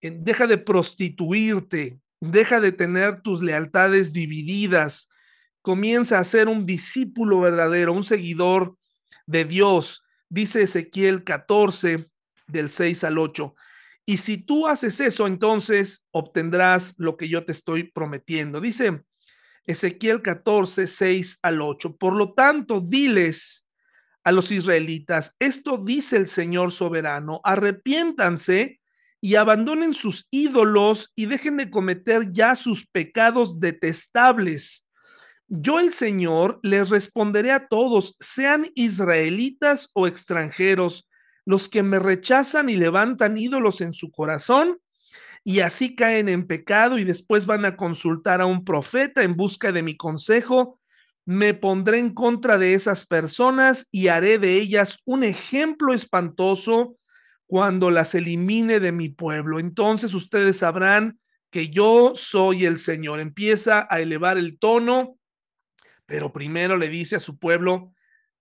[0.01, 5.09] eh, deja de prostituirte, deja de tener tus lealtades divididas,
[5.63, 8.78] comienza a ser un discípulo verdadero, un seguidor
[9.29, 10.03] de Dios.
[10.29, 12.05] Dice Ezequiel 14,
[12.49, 13.55] del 6 al 8.
[14.05, 18.61] Y si tú haces eso, entonces obtendrás lo que yo te estoy prometiendo.
[18.61, 19.05] Dice
[19.67, 21.97] Ezequiel 14, 6 al 8.
[21.97, 23.69] Por lo tanto, diles
[24.25, 28.81] a los israelitas, esto dice el Señor soberano, arrepiéntanse
[29.21, 34.88] y abandonen sus ídolos y dejen de cometer ya sus pecados detestables.
[35.49, 41.09] Yo el Señor les responderé a todos, sean israelitas o extranjeros,
[41.47, 44.79] los que me rechazan y levantan ídolos en su corazón
[45.45, 49.73] y así caen en pecado y después van a consultar a un profeta en busca
[49.73, 50.79] de mi consejo,
[51.25, 56.97] me pondré en contra de esas personas y haré de ellas un ejemplo espantoso
[57.47, 59.59] cuando las elimine de mi pueblo.
[59.59, 61.19] Entonces ustedes sabrán
[61.51, 63.21] que yo soy el Señor.
[63.21, 65.18] Empieza a elevar el tono,
[66.09, 67.93] pero primero le dice a su pueblo,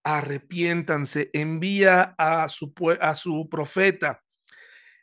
[0.02, 4.24] arrepiéntanse, envía a su, a su profeta.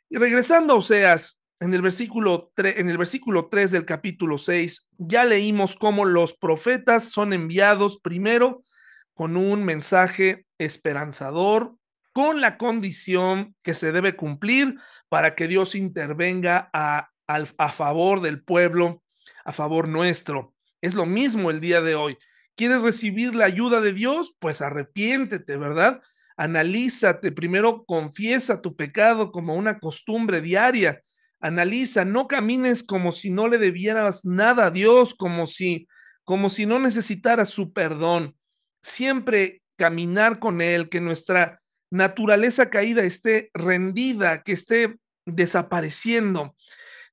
[0.09, 5.27] Y regresando a Oseas, en el, versículo en el versículo 3 del capítulo 6, ya
[5.27, 8.65] leímos cómo los profetas son enviados primero
[9.13, 11.77] con un mensaje esperanzador,
[12.15, 18.43] con la condición que se debe cumplir para que Dios intervenga a, a favor del
[18.43, 19.03] pueblo,
[19.45, 20.55] a favor nuestro.
[20.81, 22.17] Es lo mismo el día de hoy.
[22.57, 24.37] ¿Quieres recibir la ayuda de Dios?
[24.39, 26.01] Pues arrepiéntete, ¿verdad?
[26.37, 31.03] Analízate, primero confiesa tu pecado como una costumbre diaria.
[31.41, 35.87] Analiza, no camines como si no le debieras nada a Dios, como si
[36.25, 38.37] como si no necesitaras su perdón.
[38.81, 46.57] Siempre caminar con él, que nuestra naturaleza caída esté rendida, que esté desapareciendo.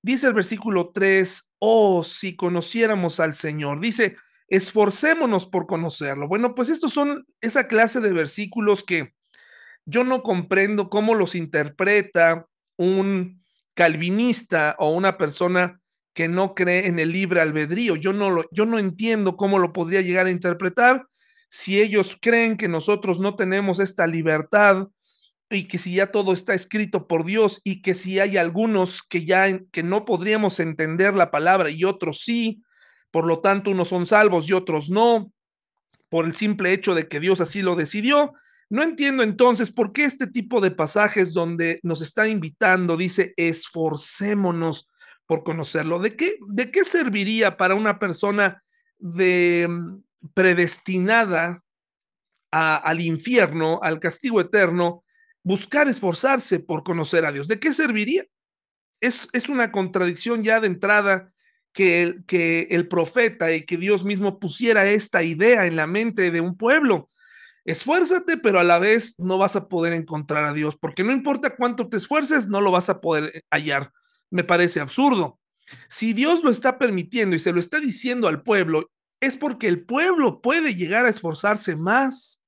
[0.01, 3.79] Dice el versículo 3, oh, si conociéramos al Señor.
[3.79, 4.15] Dice,
[4.51, 6.27] esforcémonos por conocerlo.
[6.27, 9.13] Bueno, pues estos son esa clase de versículos que
[9.85, 15.79] yo no comprendo cómo los interpreta un calvinista o una persona
[16.13, 17.95] que no cree en el libre albedrío.
[17.95, 21.05] Yo no, lo, yo no entiendo cómo lo podría llegar a interpretar
[21.49, 24.89] si ellos creen que nosotros no tenemos esta libertad
[25.49, 29.23] y que si ya todo está escrito por Dios y que si hay algunos que
[29.23, 32.61] ya que no podríamos entender la palabra y otros sí,
[33.11, 35.31] por lo tanto, unos son salvos y otros no,
[36.09, 38.33] por el simple hecho de que Dios así lo decidió.
[38.69, 44.89] No entiendo entonces por qué este tipo de pasajes donde nos está invitando dice esforcémonos
[45.25, 45.99] por conocerlo.
[45.99, 48.63] ¿De qué, de qué serviría para una persona
[48.97, 51.63] de mm, predestinada
[52.51, 55.05] al infierno, al castigo eterno,
[55.43, 57.47] buscar esforzarse por conocer a Dios?
[57.47, 58.25] ¿De qué serviría?
[59.01, 61.30] Es, es una contradicción ya de entrada
[61.73, 66.31] que el, que el profeta y que Dios mismo pusiera esta idea en la mente
[66.31, 67.09] de un pueblo.
[67.63, 71.55] Esfuérzate, pero a la vez no vas a poder encontrar a Dios, porque no importa
[71.55, 73.91] cuánto te esfuerces, no lo vas a poder hallar.
[74.31, 75.39] Me parece absurdo.
[75.87, 79.85] Si Dios lo está permitiendo y se lo está diciendo al pueblo, es porque el
[79.85, 82.43] pueblo puede llegar a esforzarse más.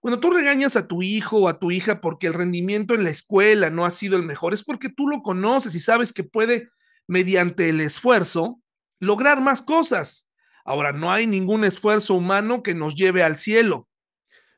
[0.00, 3.10] Cuando tú regañas a tu hijo o a tu hija porque el rendimiento en la
[3.10, 6.68] escuela no ha sido el mejor, es porque tú lo conoces y sabes que puede,
[7.06, 8.60] mediante el esfuerzo,
[9.00, 10.28] lograr más cosas.
[10.64, 13.88] Ahora, no hay ningún esfuerzo humano que nos lleve al cielo.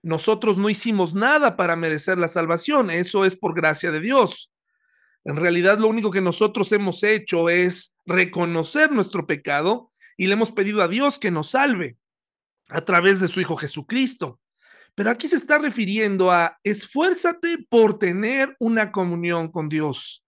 [0.03, 4.53] Nosotros no hicimos nada para merecer la salvación, eso es por gracia de Dios.
[5.25, 10.53] En realidad lo único que nosotros hemos hecho es reconocer nuestro pecado y le hemos
[10.53, 11.99] pedido a Dios que nos salve
[12.69, 14.41] a través de su Hijo Jesucristo.
[14.95, 20.25] Pero aquí se está refiriendo a esfuérzate por tener una comunión con Dios.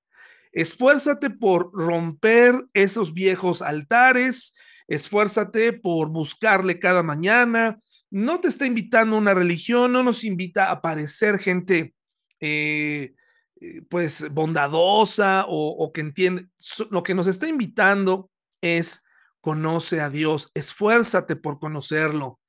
[0.52, 4.54] Esfuérzate por romper esos viejos altares,
[4.86, 7.80] esfuérzate por buscarle cada mañana.
[8.10, 11.94] No te está invitando una religión, no nos invita a parecer gente
[12.40, 13.14] eh,
[13.60, 16.48] eh, pues bondadosa o, o que entiende.
[16.90, 18.30] Lo que nos está invitando
[18.60, 19.02] es
[19.40, 22.40] conoce a Dios, esfuérzate por conocerlo,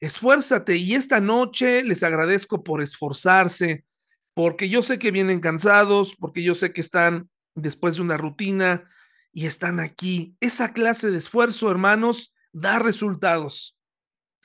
[0.00, 3.84] esfuérzate y esta noche les agradezco por esforzarse,
[4.34, 8.88] porque yo sé que vienen cansados, porque yo sé que están después de una rutina
[9.32, 10.36] y están aquí.
[10.40, 13.76] Esa clase de esfuerzo, hermanos, da resultados.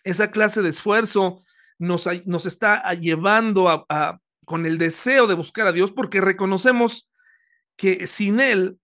[0.04, 1.44] Esa clase de esfuerzo
[1.78, 7.10] nos, nos está llevando a, con el deseo de buscar a Dios porque reconocemos
[7.78, 8.80] que sin Él,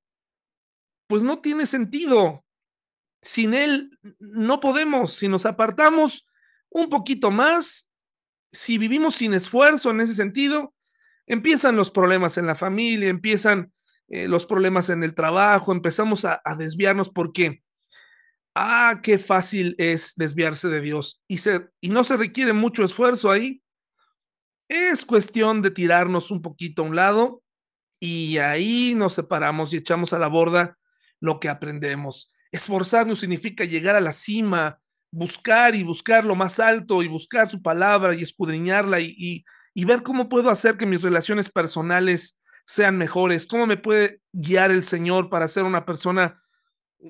[1.08, 2.46] pues no tiene sentido.
[3.22, 5.14] Sin Él no podemos.
[5.14, 6.28] Si nos apartamos
[6.70, 7.92] un poquito más,
[8.52, 10.74] si vivimos sin esfuerzo en ese sentido,
[11.26, 13.74] empiezan los problemas en la familia, empiezan
[14.08, 17.64] eh, los problemas en el trabajo, empezamos a, desviarnos porque,
[18.54, 21.40] ah, qué fácil es desviarse de Dios y,
[21.82, 23.64] y no se requiere mucho esfuerzo ahí.
[24.68, 27.44] Es cuestión de tirarnos un poquito a un lado
[28.00, 30.78] y ahí nos separamos y echamos a la borda
[31.20, 32.32] lo que aprendemos.
[32.52, 34.80] Esforzarnos significa llegar a la cima,
[35.12, 40.04] buscar y buscar lo más alto y buscar su palabra y escudriñarla y, y ver
[40.04, 45.30] cómo puedo hacer que mis relaciones personales sean mejores, cómo me puede guiar el Señor
[45.30, 46.42] para ser una persona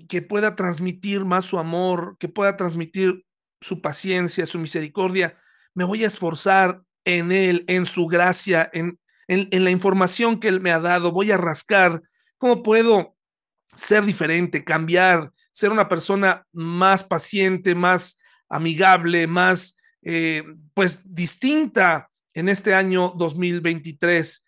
[0.09, 3.25] que pueda transmitir más su amor, que pueda transmitir
[3.61, 5.37] su paciencia, su misericordia.
[5.73, 10.59] Me voy a esforzar en Él, en su gracia, en, en, la información que Él
[10.59, 11.11] me ha dado.
[11.11, 12.01] Voy a rascar
[12.37, 13.15] cómo puedo
[13.63, 22.49] ser diferente, cambiar, ser una persona más paciente, más amigable, más, eh, pues, distinta en
[22.49, 24.44] este año 2023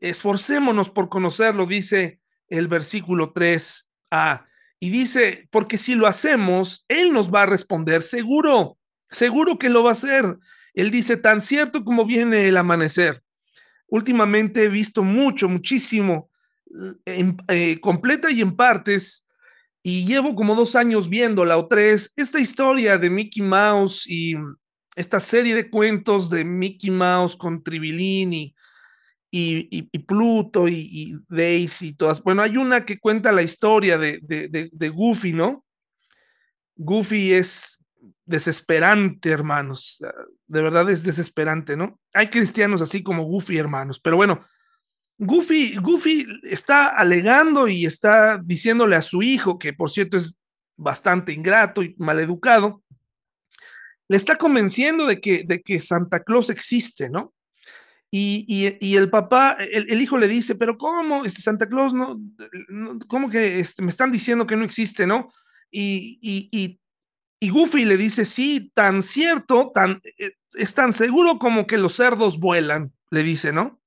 [0.00, 4.46] esforcémonos por conocerlo, dice el versículo 3a.
[4.78, 8.78] Y dice, porque si lo hacemos, Él nos va a responder, seguro,
[9.10, 10.38] seguro que lo va a hacer.
[10.72, 13.22] Él dice, tan cierto como viene el amanecer.
[13.88, 16.30] Últimamente he visto mucho, muchísimo,
[17.04, 19.26] eh, completa y en partes,
[19.82, 24.34] y llevo como dos años viéndola o tres, esta historia de Mickey Mouse y
[24.94, 28.54] esta serie de cuentos de Mickey Mouse con Tribilín y
[29.30, 32.22] y, Pluto y, Daisy y todas.
[32.22, 35.64] Bueno, hay una que cuenta la historia de, de, Goofy, ¿no?
[36.76, 37.78] Goofy es
[38.24, 39.98] desesperante, hermanos.
[40.46, 42.00] De verdad es desesperante, ¿no?
[42.12, 44.00] Hay cristianos así como Goofy, hermanos.
[44.00, 44.44] Pero bueno,
[45.18, 50.38] Goofy, Goofy está alegando y está diciéndole a su hijo, que por cierto es
[50.76, 52.82] bastante ingrato y maleducado,
[54.08, 57.34] le está convenciendo de que, de que Santa Claus existe, ¿no?
[58.12, 61.24] Y, el papá, el, hijo le dice, pero ¿cómo?
[61.24, 62.20] Este, Santa Claus, no,
[63.06, 65.32] ¿cómo que este, me están diciendo que no existe, no?
[65.70, 66.78] Y, y,
[67.40, 71.94] y, Goofy le dice, sí, tan cierto, tan, eh, es tan seguro como que los
[71.94, 73.80] cerdos vuelan, le dice, ¿no?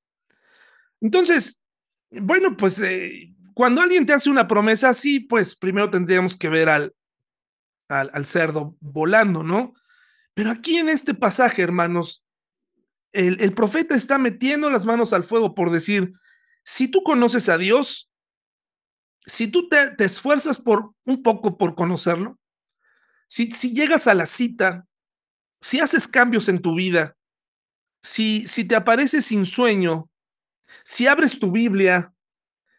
[1.02, 1.62] Entonces,
[2.10, 6.70] bueno, pues eh, cuando alguien te hace una promesa así, pues primero tendríamos que ver
[6.70, 6.96] al,
[7.90, 9.74] al cerdo volando, ¿no?
[10.34, 12.23] Pero aquí en este pasaje, hermanos,
[13.14, 16.14] el, profeta está metiendo las manos al fuego por decir,
[16.64, 18.10] si tú conoces a Dios,
[19.26, 22.40] si tú te, esfuerzas por un poco por conocerlo,
[23.28, 24.88] si, llegas a la cita,
[25.62, 27.16] si haces cambios en tu vida,
[28.02, 30.10] si, si te apareces sin sueño,
[30.84, 32.14] si abres tu Biblia,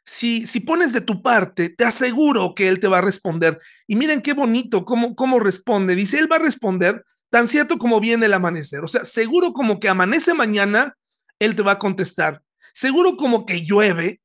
[0.04, 3.60] si, si pones de tu parte, te aseguro que Él te va a responder.
[3.86, 5.94] Y miren qué bonito cómo, cómo responde.
[5.94, 8.84] Dice, Él va a responder tan cierto como viene el amanecer.
[8.84, 10.96] O sea, seguro como que amanece mañana,
[11.40, 12.44] Él te va a contestar.
[12.72, 14.20] Seguro como que llueve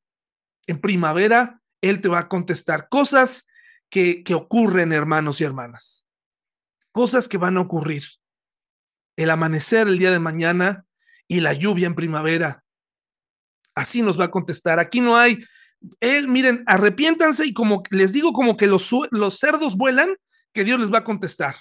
[0.68, 2.88] en primavera, Él te va a contestar.
[2.88, 3.48] Cosas
[3.88, 6.06] que, que ocurren, hermanos y hermanas.
[6.92, 8.04] Cosas que van a ocurrir.
[9.16, 10.84] El amanecer el día de mañana
[11.26, 12.62] y la lluvia en primavera.
[13.74, 14.78] Así nos va a contestar.
[14.78, 15.44] Aquí no hay,
[15.98, 20.14] él, miren, arrepiéntanse y como les digo, como que los, los cerdos vuelan,
[20.52, 21.56] que Dios les va a contestar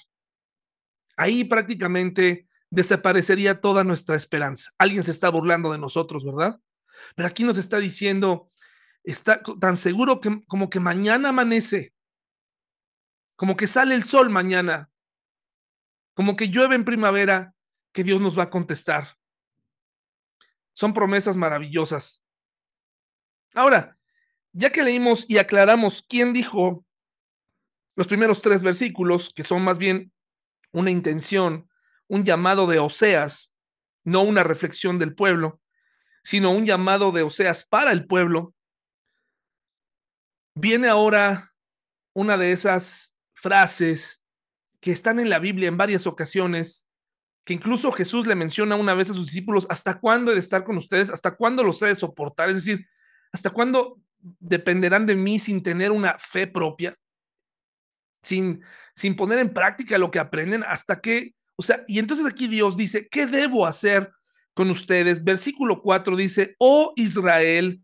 [1.19, 4.71] ahí prácticamente desaparecería toda nuestra esperanza.
[4.77, 6.59] Alguien se está burlando de nosotros, ¿verdad?
[7.15, 8.49] Pero aquí nos está diciendo,
[9.03, 11.93] está tan seguro que, como que mañana amanece,
[13.35, 14.89] como que sale el sol mañana,
[16.13, 17.53] como que llueve en primavera,
[17.91, 19.17] que Dios nos va a contestar.
[20.71, 22.23] Son promesas maravillosas.
[23.53, 23.97] Ahora,
[24.53, 26.85] ya que leímos y aclaramos quién dijo
[27.97, 30.13] los primeros tres versículos, que son más bien
[30.71, 31.69] una intención,
[32.07, 33.53] un llamado de Oseas,
[34.03, 35.61] no una reflexión del pueblo,
[36.23, 38.53] sino un llamado de Oseas para el pueblo,
[40.55, 41.53] viene ahora
[42.13, 44.23] una de esas frases
[44.79, 46.87] que están en la Biblia en varias ocasiones,
[47.45, 50.63] que incluso Jesús le menciona una vez a sus discípulos, ¿hasta cuándo he de estar
[50.63, 51.09] con ustedes?
[51.09, 52.49] ¿Hasta cuándo los he de soportar?
[52.49, 52.87] Es decir,
[53.31, 56.95] ¿hasta cuándo dependerán de mí sin tener una fe propia?
[58.21, 58.63] Sin,
[58.93, 62.75] sin poner en práctica lo que aprenden, hasta que, o sea, y entonces aquí Dios
[62.75, 64.11] dice, ¿qué debo hacer
[64.53, 65.23] con ustedes?
[65.23, 67.81] Versículo 4 dice, oh Israel,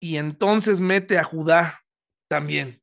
[0.00, 1.80] y entonces mete a Judá
[2.28, 2.82] también.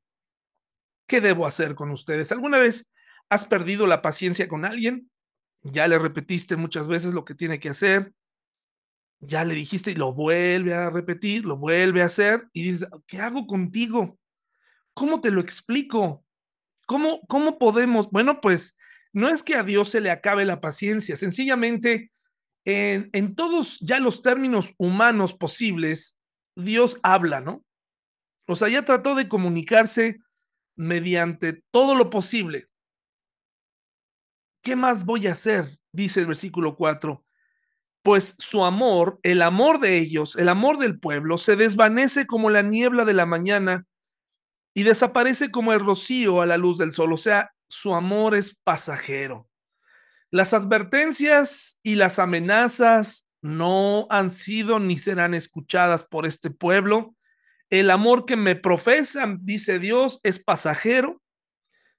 [1.07, 2.31] ¿Qué debo hacer con ustedes?
[2.31, 2.91] ¿Alguna vez
[3.29, 5.09] has perdido la paciencia con alguien?
[5.63, 8.13] Ya le repetiste muchas veces lo que tiene que hacer.
[9.19, 13.21] Ya le dijiste y lo vuelve a repetir, lo vuelve a hacer y dices, ¿qué
[13.21, 14.19] hago contigo?
[14.93, 16.22] ¿Cómo te lo explico?
[16.93, 18.11] ¿Cómo, cómo podemos?
[18.11, 18.77] Bueno, pues
[19.13, 22.11] no es que a Dios se le acabe la paciencia, sencillamente
[22.65, 26.19] en, en todos ya los términos humanos posibles,
[26.55, 27.65] Dios habla, ¿no?
[28.47, 30.19] O sea, ya trató de comunicarse
[30.75, 32.67] mediante todo lo posible.
[34.61, 35.79] ¿Qué más voy a hacer?
[35.93, 37.25] Dice el versículo 4.
[38.03, 42.61] Pues su amor, el amor de ellos, el amor del pueblo, se desvanece como la
[42.61, 43.87] niebla de la mañana
[44.73, 47.13] y desaparece como el rocío a la luz del sol.
[47.13, 49.47] O sea, su amor es pasajero.
[50.31, 57.15] Las advertencias y las amenazas no han sido ni serán escuchadas por este pueblo.
[57.69, 61.21] El amor que me profesan, dice Dios, es pasajero,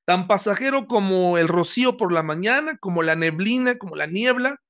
[0.04, 4.60] tan pasajero como el rocío por la mañana, como la neblina, como la niebla.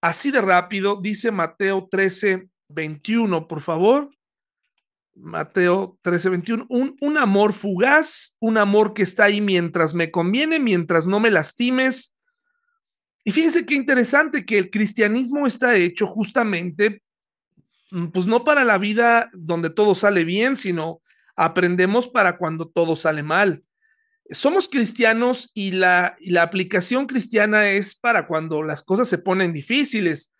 [0.00, 4.10] Así de rápido, dice Mateo 13, 21, por favor.
[5.16, 6.66] Mateo 13, 21.
[6.68, 11.30] Un, un amor fugaz, un amor que está ahí mientras me conviene, mientras no me
[11.30, 12.16] lastimes.
[13.24, 17.04] Y fíjense qué interesante que el cristianismo está hecho justamente
[17.94, 21.00] Mm, pues no para la vida donde todo sale bien, sino
[21.36, 23.62] aprendemos para cuando todo sale mal.
[24.30, 29.52] Somos cristianos y la, y la aplicación cristiana es para cuando las cosas se ponen
[29.52, 30.33] difíciles,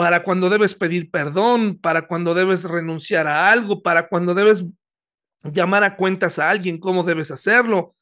[0.00, 4.64] para cuando debes pedir perdón, para cuando debes renunciar a algo, para cuando debes
[5.44, 7.94] llamar a cuentas a alguien, cómo debes hacerlo.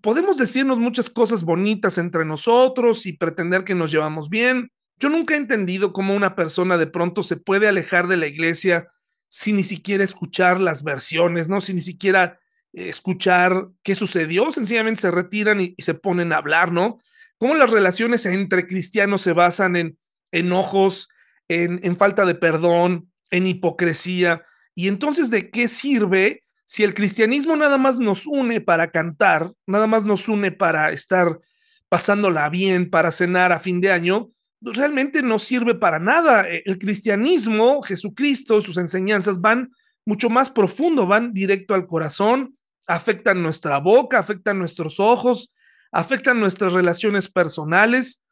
[0.00, 5.34] Podemos decirnos muchas cosas bonitas entre nosotros y pretender que nos llevamos bien, yo nunca
[5.34, 8.88] he entendido cómo una persona de pronto se puede alejar de la iglesia
[9.28, 11.60] sin ni siquiera escuchar las versiones, ¿no?
[11.60, 12.40] Sin ni siquiera
[12.72, 16.98] eh, escuchar qué sucedió, sencillamente se retiran y, se ponen a hablar, ¿no?
[17.36, 19.98] Cómo las relaciones entre cristianos se basan en
[20.32, 21.08] enojos,
[21.48, 24.42] en, falta de perdón, en hipocresía.
[24.74, 29.86] Y entonces, ¿de qué sirve si el cristianismo nada más nos une para cantar, nada
[29.86, 31.40] más nos une para estar
[31.88, 34.30] pasándola bien, para cenar a fin de año?
[34.60, 36.48] realmente no sirve para nada.
[36.48, 39.70] E, el cristianismo, Jesucristo, sus enseñanzas van
[40.04, 45.52] mucho más profundo, van directo al corazón, afectan nuestra boca, afectan nuestros ojos,
[45.92, 48.22] afectan nuestras relaciones personales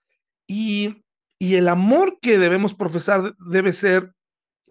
[0.46, 1.04] y,
[1.38, 4.12] el amor que debemos profesar debe ser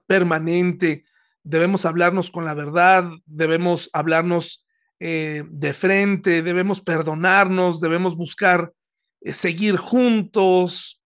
[0.07, 1.05] permanente,
[1.43, 4.65] debemos hablarnos con la verdad, debemos hablarnos
[4.99, 8.73] eh, de frente, debemos perdonarnos, debemos buscar
[9.21, 11.01] eh, seguir juntos,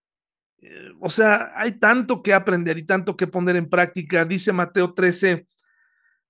[0.62, 4.24] eh, o sea, hay tanto que aprender y tanto que poner en práctica.
[4.24, 5.46] Dice Mateo 13,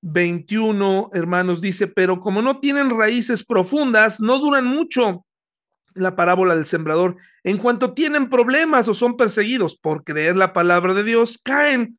[0.03, 5.27] 21, hermanos, dice, pero como no tienen raíces profundas, no duran mucho.
[5.95, 10.95] La parábola del sembrador, en cuanto tienen problemas o son perseguidos por creer la palabra
[10.95, 11.99] de Dios, caen.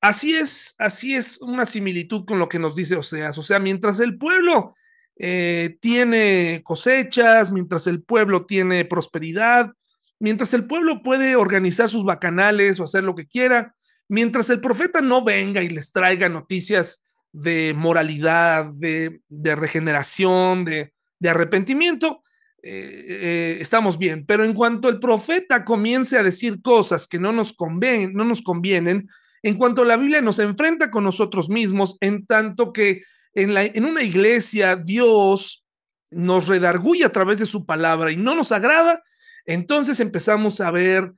[0.00, 3.38] Así es, así es una similitud con lo que nos dice Oseas.
[3.38, 4.74] O sea, mientras el pueblo
[5.18, 9.72] eh, tiene cosechas, mientras el pueblo tiene prosperidad,
[10.18, 13.74] mientras el pueblo puede organizar sus bacanales o hacer lo que quiera,
[14.08, 19.20] mientras el profeta no venga y les traiga noticias de moralidad, de,
[19.56, 20.92] regeneración, de,
[21.28, 22.22] arrepentimiento,
[22.68, 24.26] eh, eh, estamos bien.
[24.26, 28.42] Pero en cuanto el profeta comience a decir cosas que no nos, convienen, no nos
[28.42, 29.08] convienen,
[29.44, 33.02] en cuanto la Biblia nos enfrenta con nosotros mismos, en tanto que
[33.34, 35.64] en, la, en una iglesia Dios
[36.10, 39.00] nos redarguye a través de su palabra y no nos agrada,
[39.44, 41.12] entonces empezamos a ver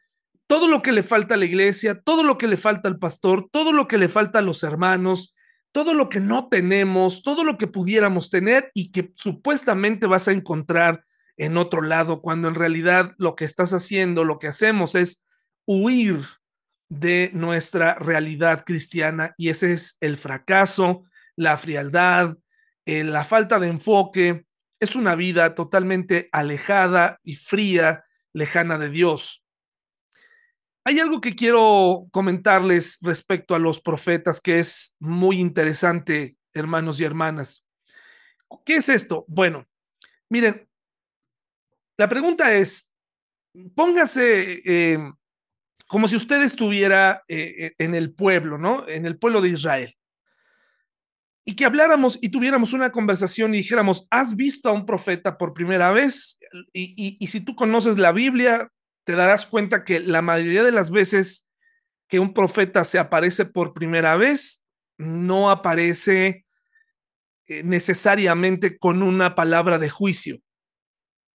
[0.47, 3.49] todo lo que le falta a la iglesia, todo lo que le falta al pastor,
[3.51, 5.35] todo lo que le falta a los hermanos,
[5.73, 10.33] todo lo que no tenemos, todo lo que pudiéramos tener y que supuestamente vas a
[10.33, 11.05] encontrar
[11.39, 15.24] en otro lado, cuando en realidad lo que estás haciendo, lo que hacemos es
[15.66, 16.26] huir
[16.91, 21.05] de nuestra realidad cristiana y ese es el fracaso
[21.39, 22.36] la frialdad,
[22.84, 24.45] eh, la falta de enfoque,
[24.80, 29.45] es una vida totalmente alejada y fría, lejana de Dios.
[30.84, 37.05] Hay algo que quiero comentarles respecto a los profetas que es muy interesante, hermanos y
[37.05, 37.64] hermanas.
[38.64, 39.24] ¿Qué es esto?
[39.28, 39.68] Bueno,
[40.28, 40.68] miren,
[41.99, 42.95] la pregunta es,
[43.75, 45.13] póngase em,
[45.89, 48.87] como si usted estuviera eh, eh, en el pueblo, ¿no?
[48.89, 49.97] En el pueblo de Israel.
[51.45, 55.55] Y que habláramos y tuviéramos una conversación y dijéramos, ¿has visto a un profeta por
[55.55, 56.39] primera vez?
[56.73, 58.71] Y, si tú conoces la Biblia,
[59.05, 61.49] te darás cuenta que la mayoría de las veces
[62.07, 64.63] que un profeta se aparece por primera vez,
[64.99, 66.45] no aparece
[67.47, 70.39] eh, necesariamente con una palabra de juicio.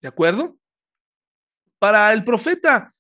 [0.03, 0.57] ¿De acuerdo?
[1.79, 2.93] Para el profeta,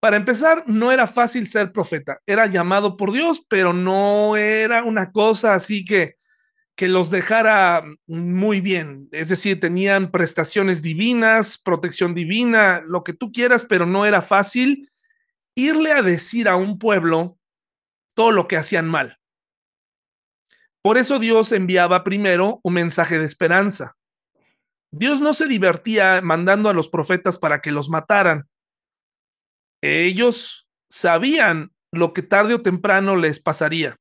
[0.00, 2.20] para empezar, no era fácil ser profeta.
[2.26, 6.16] Era llamado por Dios, pero no era una cosa así que,
[6.74, 9.08] que los dejara muy bien.
[9.12, 14.90] Es decir, tenían prestaciones divinas, protección divina, lo que tú quieras, pero no era fácil
[15.54, 17.38] irle a decir a un pueblo
[18.14, 19.18] todo lo que hacían mal.
[20.82, 23.97] Por eso Dios enviaba primero un mensaje de esperanza.
[24.90, 28.48] Dios no se divertía mandando a los profetas para que los mataran
[29.80, 33.96] ellos sabían lo que tarde o temprano les pasaría.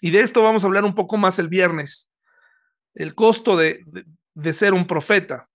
[0.00, 2.10] Y de esto vamos a hablar un poco más el viernes,
[2.94, 3.84] el costo de,
[4.52, 5.48] ser un profeta.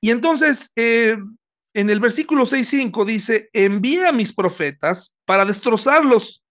[0.00, 1.16] Y entonces, eh,
[1.74, 6.44] en el versículo 6.5 dice, envía a mis profetas para destrozarlos,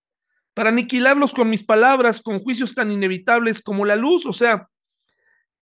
[0.53, 4.25] para aniquilarlos con mis palabras, con juicios tan inevitables como la luz.
[4.25, 4.69] O sea,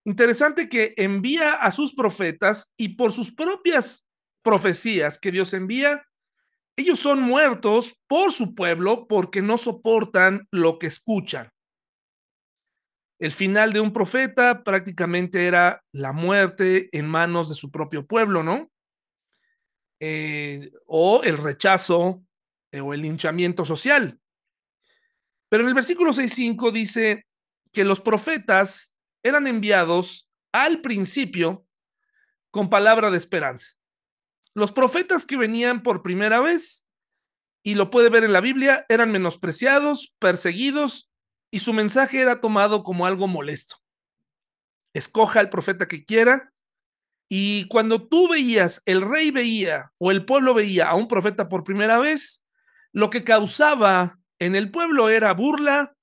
[0.06, 4.08] interesante que envía a sus profetas y por sus propias
[4.42, 6.08] profecías que Dios envía,
[6.78, 11.52] ellos son muertos por su pueblo porque no soportan lo que escuchan.
[13.18, 18.44] El final de un profeta prácticamente era la muerte en manos de su propio pueblo,
[18.44, 18.70] ¿no?
[20.02, 22.24] Eh, o el rechazo
[22.72, 24.20] eh, o el linchamiento social.
[25.48, 27.26] Pero en el versículo 6.5 dice
[27.72, 28.95] que los profetas
[29.26, 31.68] eran enviados al principio
[32.52, 33.74] con palabra de esperanza.
[34.54, 36.88] Los profetas que venían por primera vez,
[37.64, 41.12] y lo puede ver en la Biblia, eran menospreciados, perseguidos,
[41.52, 43.78] y su mensaje era tomado como algo molesto.
[44.94, 46.54] Escoja al profeta que quiera,
[47.28, 51.64] y cuando tú veías, el rey veía o el pueblo veía a un profeta por
[51.64, 52.46] primera vez,
[52.94, 55.96] lo que causaba en el pueblo era burla,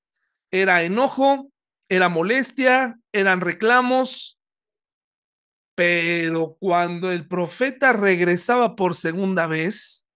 [0.50, 1.51] era enojo,
[1.92, 4.40] era molestia, eran reclamos,
[5.74, 10.06] pero cuando el profeta regresaba por segunda vez,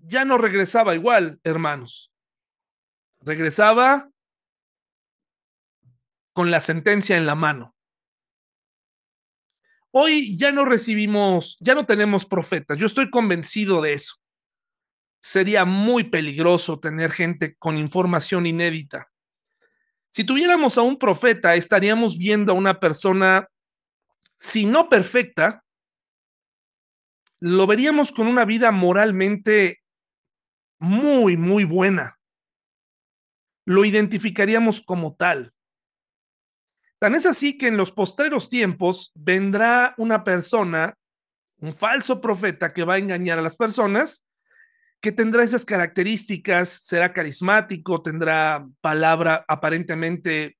[0.00, 2.12] ya no regresaba igual, hermanos.
[3.20, 4.10] Regresaba
[6.32, 7.76] con la sentencia en la mano.
[9.92, 12.76] Hoy ya no recibimos, ya no tenemos profetas.
[12.76, 14.16] Yo estoy convencido de eso.
[15.20, 19.12] Sería muy peligroso tener gente con información inédita.
[20.10, 23.48] Si tuviéramos a un profeta, estaríamos viendo a una persona
[24.36, 25.64] si no perfecta,
[27.40, 29.82] lo veríamos con una vida moralmente
[30.78, 32.18] muy, muy buena.
[33.64, 35.52] Lo identificaríamos como tal.
[36.98, 40.98] Tan es así que en los postreros tiempos vendrá una persona,
[41.58, 44.25] un falso profeta que va a engañar a las personas,
[45.00, 50.56] que tendrá esas características, será carismático, tendrá palabra aparentemente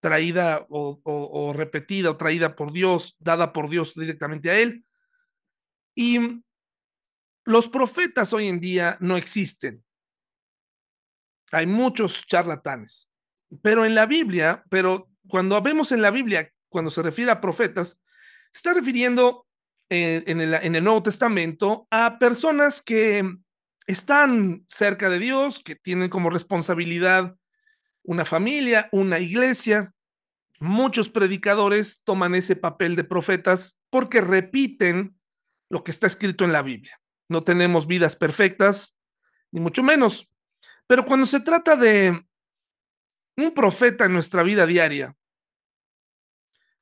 [0.00, 4.84] traída o, repetida o traída por Dios, dada por Dios directamente a él.
[5.96, 6.42] Y
[7.44, 9.82] los profetas hoy en día no existen.
[11.52, 13.10] Hay muchos charlatanes.
[13.62, 18.02] Pero en la Biblia, pero cuando vemos en la Biblia, cuando se refiere a profetas,
[18.50, 19.46] se está refiriendo
[19.88, 23.24] eh, en, el, en el Nuevo Testamento a personas que
[23.86, 27.36] están cerca de Dios, que tienen como responsabilidad
[28.02, 29.92] una familia, una iglesia,
[30.60, 35.18] muchos predicadores toman ese papel de profetas porque repiten
[35.68, 37.00] lo que está escrito en la Biblia.
[37.28, 38.96] No tenemos vidas perfectas,
[39.50, 40.30] ni mucho menos.
[40.86, 42.24] Pero cuando se trata de
[43.36, 45.14] un profeta en nuestra vida diaria,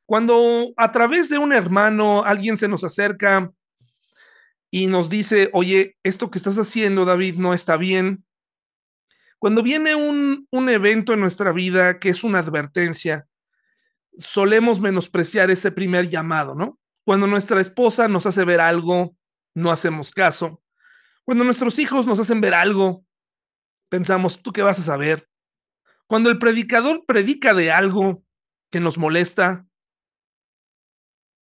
[0.07, 3.51] cuando a través de un hermano alguien se nos acerca
[4.75, 8.25] y nos dice, oye, esto que estás haciendo, David, no está bien.
[9.39, 13.29] Cuando viene un, un evento en nuestra vida que es una advertencia,
[14.19, 16.81] solemos menospreciar ese primer llamado, ¿no?
[17.05, 19.17] Cuando nuestra esposa nos hace ver algo,
[19.55, 20.61] no hacemos caso.
[21.23, 23.07] Cuando nuestros hijos nos hacen ver algo,
[23.89, 25.29] pensamos, ¿tú qué vas a saber?
[26.09, 28.25] Cuando el predicador predica de algo
[28.73, 29.69] que nos molesta,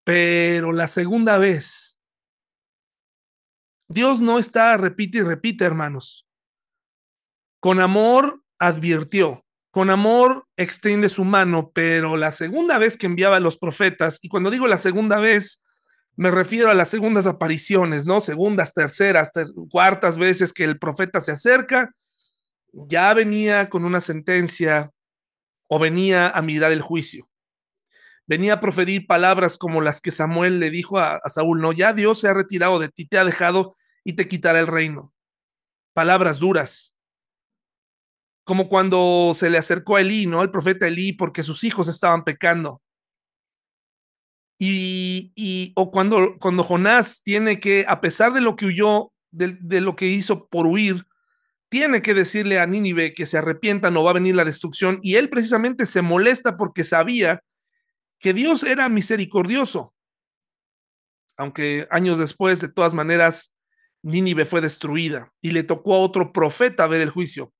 [0.03, 1.92] pero la segunda vez,
[3.93, 6.27] Dios no está, repite y repite, hermanos.
[7.59, 13.39] Con amor advirtió, con amor extiende su mano, pero la segunda vez que enviaba a
[13.39, 15.63] los profetas, y cuando digo la segunda vez,
[16.15, 18.21] me refiero a las segundas apariciones, ¿no?
[18.21, 19.31] Segundas, terceras,
[19.69, 21.91] cuartas veces que el profeta se acerca,
[22.71, 24.91] ya venía con una sentencia
[25.67, 27.29] o venía a mirar el juicio.
[28.25, 31.93] Venía a proferir palabras como las que Samuel le dijo a, a Saúl, no, ya
[31.93, 35.13] Dios se ha retirado de ti, te ha dejado y te quitará el reino.
[35.93, 36.95] Palabras duras.
[38.45, 40.41] Como cuando se le acercó a Elí, ¿no?
[40.41, 42.81] El profeta Elí, porque sus hijos estaban pecando.
[44.59, 49.57] Y, y, o cuando, cuando Jonás tiene que, a pesar de lo que huyó, de,
[49.59, 51.05] de, lo que hizo por huir,
[51.69, 54.99] tiene que decirle a Nínive que se arrepienta, no va a venir la destrucción.
[55.01, 57.41] Y él precisamente se molesta porque sabía
[58.19, 59.93] que Dios era misericordioso.
[61.35, 63.52] Aunque años después, de todas maneras,
[64.03, 67.51] Nínive fue destruida y le tocó a otro profeta ver el juicio.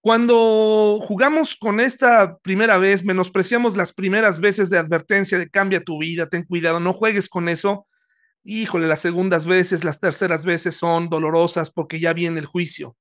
[0.00, 5.98] Cuando jugamos con esta primera vez, menospreciamos las primeras veces de advertencia de cambia tu
[5.98, 7.86] vida, ten cuidado, no juegues con eso.
[8.44, 12.96] Híjole, las segundas veces, las terceras veces son dolorosas porque ya viene el juicio.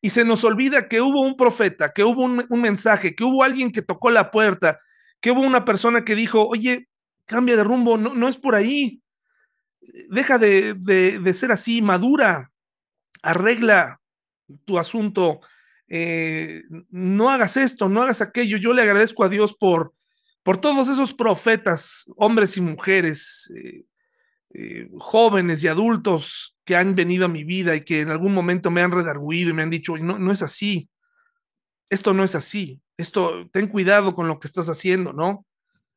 [0.00, 3.44] Y se nos olvida que hubo un profeta, que hubo un, un mensaje, que hubo
[3.44, 4.78] alguien que tocó la puerta,
[5.20, 6.88] que hubo una persona que dijo, oye,
[7.26, 9.00] cambia de rumbo, no, no es por ahí.
[10.08, 12.52] Deja de, de, de ser así, madura,
[13.22, 14.00] arregla
[14.64, 15.40] tu asunto
[15.92, 18.56] eh, no hagas esto, no hagas aquello.
[18.56, 19.92] Yo le agradezco a Dios por,
[20.44, 23.84] por todos esos profetas, hombres y mujeres, eh,
[24.54, 28.70] eh, jóvenes y adultos que han venido a mi vida y que en algún momento
[28.70, 30.88] me han redarguido y me han dicho, no, no es así,
[31.88, 35.44] esto no es así, esto, ten cuidado con lo que estás haciendo, ¿no?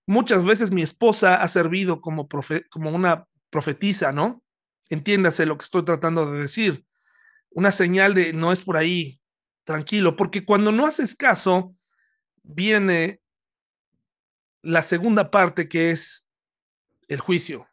[0.07, 4.43] Muchas veces mi esposa ha servido como, profe, como una profetisa, ¿no?
[4.89, 6.85] Entiéndase lo que estoy tratando de decir.
[7.51, 9.21] Una señal de no es por ahí,
[9.63, 11.75] tranquilo, porque cuando no haces caso,
[12.41, 13.21] viene
[14.63, 16.29] la segunda parte que es
[17.07, 17.67] el juicio.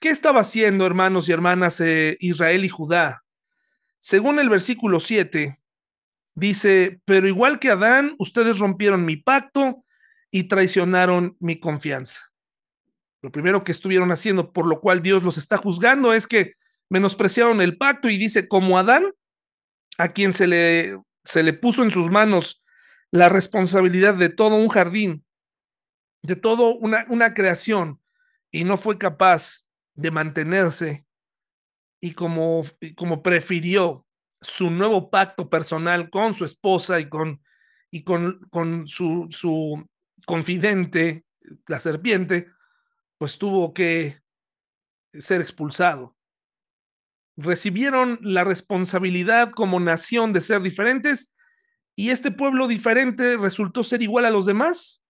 [0.00, 3.24] ¿Qué estaba haciendo, hermanos y hermanas, eh, Israel y Judá?
[3.98, 5.58] Según el versículo 7,
[6.34, 9.84] dice, pero igual que Adán, ustedes rompieron mi pacto
[10.30, 12.25] y traicionaron mi confianza.
[13.22, 16.54] Lo primero que estuvieron haciendo, por lo cual Dios los está juzgando, es que
[16.88, 19.12] menospreciaron el pacto y dice, como Adán,
[19.98, 22.62] a quien se le, se le puso en sus manos
[23.10, 25.24] la responsabilidad de todo un jardín,
[26.22, 28.00] de todo una, una creación,
[28.50, 31.06] y no fue capaz de mantenerse,
[32.00, 32.62] y como,
[32.94, 34.06] como prefirió
[34.40, 37.42] su nuevo pacto personal con su esposa y con,
[37.90, 39.88] y con, con su, su
[40.26, 41.24] confidente,
[41.66, 42.46] la serpiente,
[43.18, 44.20] pues tuvo que
[45.12, 46.16] ser expulsado
[47.36, 51.34] recibieron la responsabilidad como nación de ser diferentes
[51.94, 55.02] y este pueblo diferente resultó ser igual a los demás.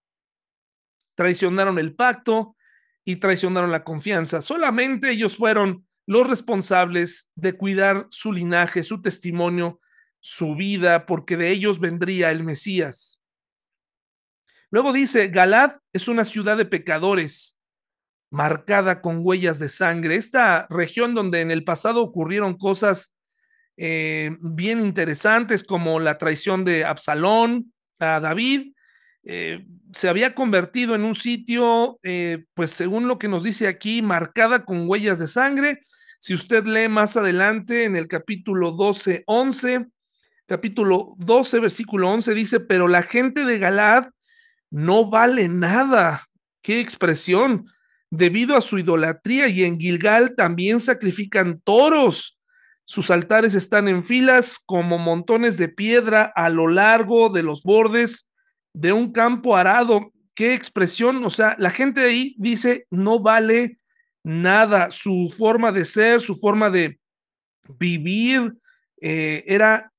[1.14, 2.56] Traicionaron el pacto
[3.04, 4.40] y traicionaron la confianza.
[4.40, 9.80] Solamente ellos fueron los responsables de cuidar su linaje, su testimonio,
[10.20, 13.20] su vida, porque de ellos vendría el Mesías.
[14.70, 17.55] Luego dice, Galad es una ciudad de pecadores
[18.30, 20.16] marcada con huellas de sangre.
[20.16, 23.14] Esta región donde en el pasado ocurrieron cosas
[23.76, 28.72] eh, bien interesantes como la traición de Absalón a David,
[29.28, 34.00] eh, se había convertido en un sitio, eh, pues según lo que nos dice aquí,
[34.00, 35.80] marcada con huellas de sangre.
[36.20, 39.86] Si usted lee más adelante en el capítulo 12, 11,
[40.46, 44.10] capítulo 12, versículo 11, dice, pero la gente de Galad
[44.70, 46.22] no vale nada.
[46.62, 47.66] Qué expresión
[48.10, 52.38] debido a su idolatría y en Gilgal también sacrifican toros.
[52.84, 58.28] Sus altares están en filas como montones de piedra a lo largo de los bordes
[58.72, 60.12] de un campo arado.
[60.34, 63.78] Qué expresión, o sea, la gente ahí dice, no vale
[64.22, 64.90] nada.
[64.90, 67.00] Su forma de ser, su forma de
[67.78, 68.54] vivir
[69.00, 69.92] eh, era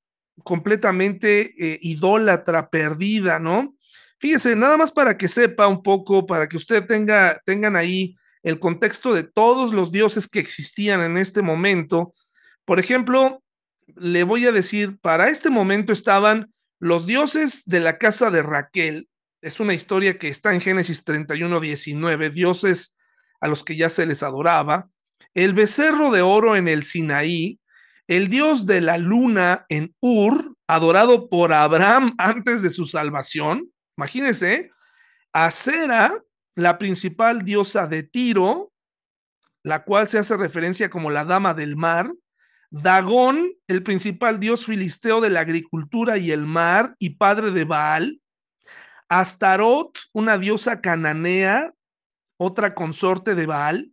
[0.44, 3.76] completamente eh, idólatra, perdida, ¿no?
[4.18, 8.58] Fíjese, nada más para que sepa un poco, para que usted tenga, tengan ahí el
[8.58, 12.14] contexto de todos los dioses que existían en este momento.
[12.64, 13.42] Por ejemplo,
[13.96, 19.08] le voy a decir, para este momento estaban los dioses de la casa de Raquel.
[19.40, 22.96] Es una historia que está en Génesis 31, 19, dioses
[23.40, 24.88] a los que ya se les adoraba.
[25.34, 27.60] El becerro de oro en el Sinaí,
[28.06, 33.70] el dios de la luna en Ur, adorado por Abraham antes de su salvación.
[33.98, 34.70] Imagínense,
[35.32, 36.22] Acera,
[36.54, 38.72] la principal diosa de Tiro,
[39.64, 42.12] la cual se hace referencia como la dama del mar.
[42.70, 48.20] Dagón, el principal dios filisteo de la agricultura y el mar y padre de Baal.
[49.08, 51.74] Astarot, una diosa cananea,
[52.36, 53.90] otra consorte de Baal.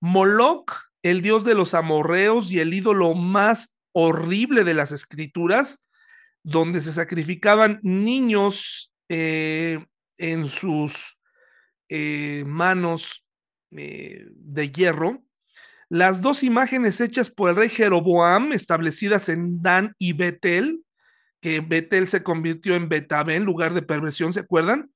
[0.00, 0.72] Moloch,
[1.02, 5.84] el dios de los amorreos y el ídolo más horrible de las escrituras,
[6.42, 9.84] donde se sacrificaban niños eh,
[10.18, 11.18] en sus
[11.88, 13.26] eh, manos
[13.70, 15.22] eh, de hierro.
[15.88, 20.82] Las dos imágenes hechas por el rey Jeroboam, establecidas en Dan y Betel,
[21.40, 24.90] que Betel se convirtió en Betabén, lugar de perversión, ¿se acuerdan?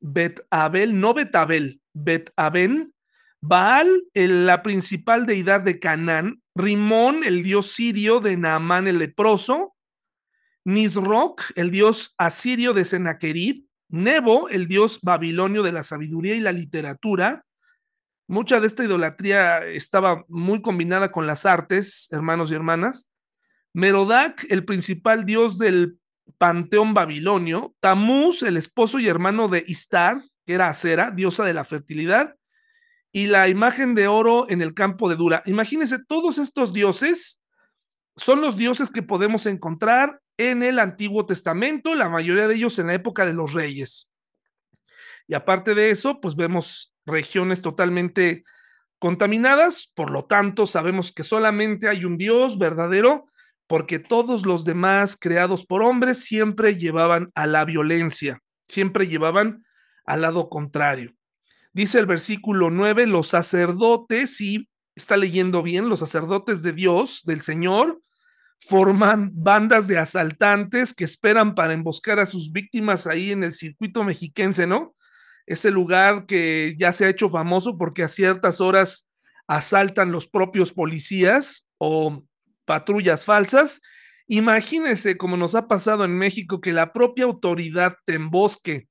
[0.00, 2.92] Betabel, no Betabel, Betaben.
[3.40, 9.71] Baal, la principal deidad de Canaán, Rimón, el dios sirio de Naamán el leproso,
[10.64, 16.52] Nisroch, el dios asirio de Sennacherib, Nebo, el dios babilonio de la sabiduría y la
[16.52, 17.44] literatura.
[18.26, 23.10] Mucha de esta idolatría estaba muy combinada con las artes, hermanos y hermanas.
[23.74, 25.98] Merodac, el principal dios del
[26.38, 27.74] panteón babilonio.
[27.80, 32.34] Tamuz, el esposo y hermano de Istar, que era Acera, diosa de la fertilidad.
[33.12, 35.42] Y la imagen de oro en el campo de Dura.
[35.44, 37.42] Imagínense, todos estos dioses
[38.16, 42.88] son los dioses que podemos encontrar en el Antiguo Testamento, la mayoría de ellos en
[42.88, 44.10] la época de los reyes.
[45.26, 48.44] Y aparte de eso, pues vemos regiones totalmente
[48.98, 53.26] contaminadas, por lo tanto sabemos que solamente hay un Dios verdadero,
[53.66, 59.64] porque todos los demás creados por hombres siempre llevaban a la violencia, siempre llevaban
[60.04, 61.14] al lado contrario.
[61.72, 67.40] Dice el versículo 9, los sacerdotes, y está leyendo bien, los sacerdotes de Dios, del
[67.40, 68.02] Señor,
[68.66, 74.04] forman bandas de asaltantes que esperan para emboscar a sus víctimas ahí en el circuito
[74.04, 74.94] mexiquense, ¿no?
[75.46, 79.08] Ese lugar que ya se ha hecho famoso porque a ciertas horas
[79.48, 82.24] asaltan los propios policías o
[82.64, 83.80] patrullas falsas.
[84.28, 88.86] Imagínense como nos ha pasado en México que la propia autoridad te embosque.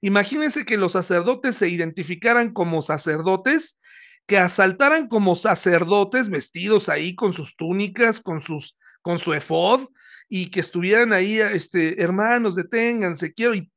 [0.00, 3.78] Imagínense que los sacerdotes se identificaran como sacerdotes,
[4.26, 9.88] que asaltaran como sacerdotes vestidos ahí con sus túnicas, con sus con su efod
[10.28, 13.70] y que estuvieran ahí, este, hermanos, deténganse, quiero, y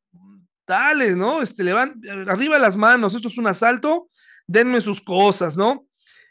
[0.66, 1.42] tales, ¿no?
[1.42, 4.10] Este, levan, arriba las manos, esto es un asalto,
[4.48, 5.88] denme sus cosas, ¿no?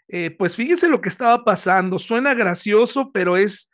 [0.09, 3.71] Eh, pues fíjense lo que estaba pasando, suena gracioso, pero es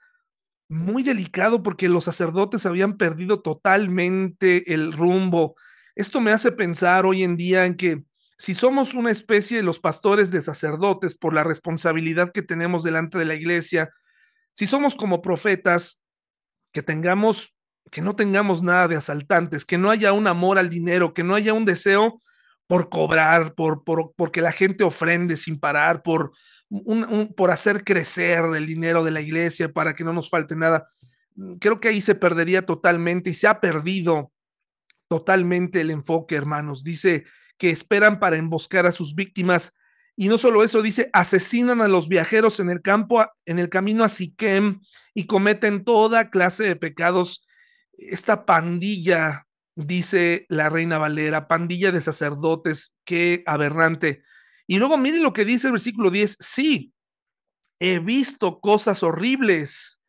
[0.69, 5.57] muy delicado porque los sacerdotes habían perdido totalmente el rumbo.
[5.97, 8.05] Esto me hace pensar hoy en día en que
[8.37, 13.19] si somos una especie de los pastores de sacerdotes por la responsabilidad que tenemos delante
[13.19, 13.91] de la iglesia,
[14.53, 16.03] si somos como profetas,
[16.73, 17.55] que tengamos,
[17.91, 21.35] que no tengamos nada de asaltantes, que no haya un amor al dinero, que no
[21.35, 22.23] haya un deseo
[22.67, 26.33] por cobrar, por, por porque la gente ofrende sin parar, por,
[26.69, 30.91] un, por hacer crecer el dinero de la iglesia para que no nos falte nada.
[31.61, 34.33] Creo que ahí se perdería totalmente y se ha perdido
[35.09, 36.85] totalmente el enfoque, hermanos.
[36.85, 37.25] Dice
[37.57, 39.75] que esperan para emboscar a sus víctimas
[40.21, 44.03] y no solo eso, dice, asesinan a los viajeros en el campo, en el camino
[44.03, 44.81] a Siquem
[45.15, 47.47] y cometen toda clase de pecados.
[47.93, 49.47] Esta pandilla,
[49.77, 54.25] dice la reina Valera, pandilla de sacerdotes, qué aberrante.
[54.67, 56.93] Y luego miren lo que dice el versículo 10, sí,
[57.79, 60.03] he visto cosas horribles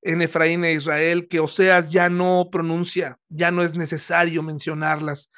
[0.00, 5.32] en Efraín e Israel que Oseas ya no pronuncia, ya no es necesario mencionarlas.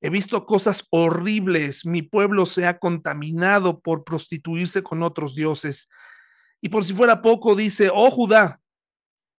[0.00, 1.84] He visto cosas horribles.
[1.84, 5.88] Mi pueblo se ha contaminado por prostituirse con otros dioses.
[6.60, 8.60] Y por si fuera poco, dice, oh Judá,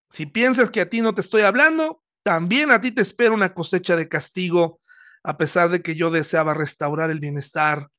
[0.10, 3.53] si piensas que a ti no te estoy hablando, también a ti te espera una
[3.53, 4.80] cosecha de castigo,
[5.24, 7.89] a pesar de que yo deseaba restaurar el bienestar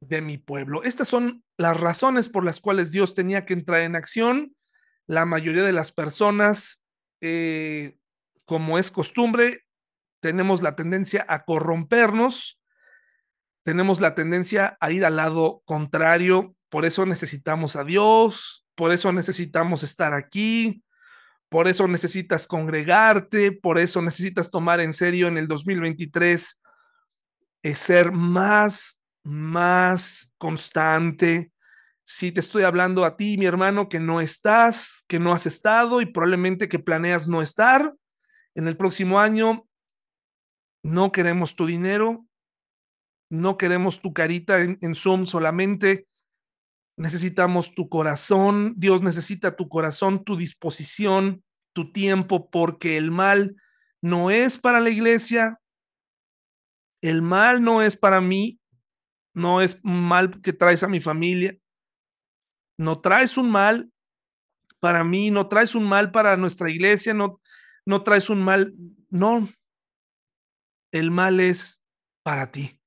[0.00, 0.82] de mi pueblo.
[0.82, 4.54] Estas son las razones por las cuales Dios tenía que entrar en acción.
[5.06, 6.84] La mayoría de las personas,
[7.20, 7.96] eh,
[8.44, 9.63] como es costumbre,
[10.24, 12.58] tenemos la tendencia a corrompernos,
[13.62, 19.12] tenemos la tendencia a ir al lado contrario, por eso necesitamos a Dios, por eso
[19.12, 20.82] necesitamos estar aquí,
[21.50, 26.62] por eso necesitas congregarte, por eso necesitas tomar en serio en el 2023
[27.60, 31.52] es ser más, más constante.
[32.02, 36.00] Si te estoy hablando a ti, mi hermano, que no estás, que no has estado
[36.00, 37.92] y probablemente que planeas no estar,
[38.54, 39.66] en el próximo año
[40.84, 42.26] no queremos tu dinero,
[43.30, 46.06] no queremos tu carita en, Zoom solamente,
[46.96, 53.56] necesitamos tu corazón, Dios necesita tu corazón, tu disposición, tu tiempo porque el mal
[54.02, 55.58] no es para la iglesia,
[57.02, 58.60] el mal no es para mí,
[59.34, 61.56] no es mal que traes a mi familia,
[62.78, 63.90] no traes un mal
[64.80, 67.40] para mí, no traes un mal para nuestra iglesia, no,
[67.86, 68.74] no traes un mal,
[69.08, 69.48] no,
[70.94, 71.82] el mal es
[72.22, 72.80] para ti.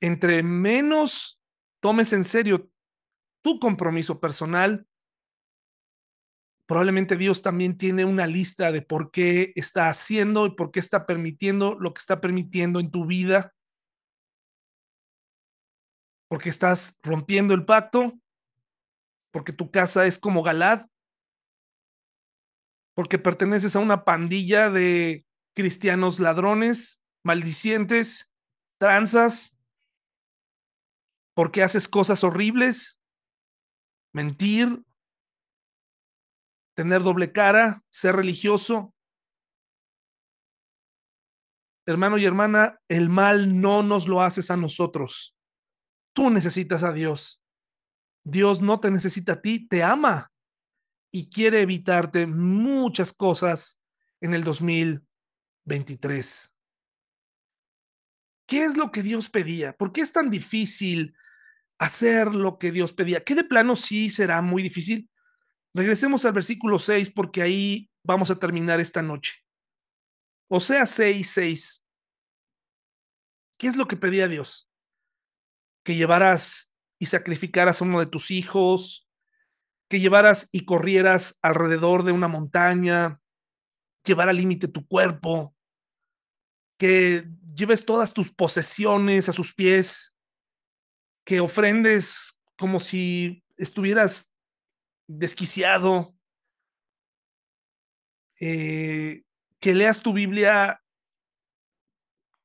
[0.00, 1.40] Entre menos
[1.80, 2.70] tomes en serio
[3.42, 4.86] tu compromiso personal,
[6.66, 11.04] probablemente Dios también tiene una lista de por qué está haciendo y por qué está
[11.04, 13.52] permitiendo lo que está permitiendo en tu vida.
[16.28, 18.12] Porque estás rompiendo el pacto,
[19.32, 20.86] porque tu casa es como Galad,
[22.94, 25.26] porque perteneces a una pandilla de
[25.60, 28.32] cristianos ladrones, maldicientes,
[28.78, 29.58] tranzas,
[31.34, 33.02] porque haces cosas horribles,
[34.14, 34.82] mentir,
[36.74, 38.94] tener doble cara, ser religioso.
[41.84, 45.36] Hermano y hermana, el mal no nos lo haces a nosotros.
[46.14, 47.42] Tú necesitas a Dios.
[48.24, 50.32] Dios no te necesita a ti, te ama
[51.12, 53.82] y quiere evitarte muchas cosas
[54.22, 54.42] en el
[55.64, 56.56] 2023.
[58.46, 59.76] ¿Qué es lo que Dios pedía?
[59.76, 61.14] ¿Por qué es tan difícil
[61.78, 63.22] hacer lo que Dios pedía?
[63.22, 65.08] ¿Qué de plano sí será muy difícil?
[65.72, 69.34] Regresemos al versículo 6 porque ahí vamos a terminar esta noche.
[70.48, 71.84] O sea, 6, 6.
[73.56, 74.68] ¿Qué es lo que pedía Dios?
[75.84, 79.08] Que llevaras y sacrificaras a uno de tus hijos,
[79.88, 83.20] que llevaras y corrieras alrededor de una montaña,
[84.04, 85.54] llevar al límite tu cuerpo,
[86.78, 90.16] que lleves todas tus posesiones a sus pies,
[91.24, 94.32] que ofrendes como si estuvieras
[95.06, 96.14] desquiciado,
[98.40, 99.22] eh,
[99.60, 100.82] que leas tu Biblia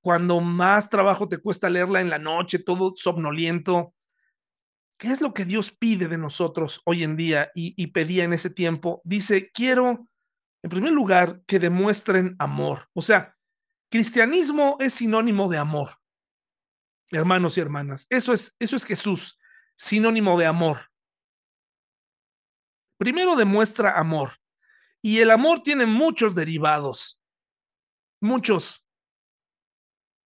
[0.01, 3.95] cuando más trabajo te cuesta leerla en la noche, todo somnoliento.
[4.97, 8.33] ¿Qué es lo que Dios pide de nosotros hoy en día y, y pedía en
[8.33, 9.01] ese tiempo?
[9.03, 10.07] Dice, quiero,
[10.65, 12.89] en primer lugar, que demuestren amor.
[12.93, 13.37] O sea,
[13.89, 15.99] cristianismo es sinónimo de amor.
[17.11, 19.37] Hermanos y hermanas, eso es, eso es Jesús,
[19.75, 20.89] sinónimo de amor
[22.97, 24.31] primero demuestra amor.
[25.01, 27.21] Y el amor tiene muchos derivados.
[28.21, 28.83] Muchos.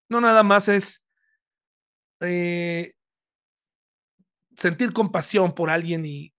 [0.09, 1.07] No nada más es
[2.21, 2.93] eh,
[4.55, 6.33] sentir compasión por alguien y,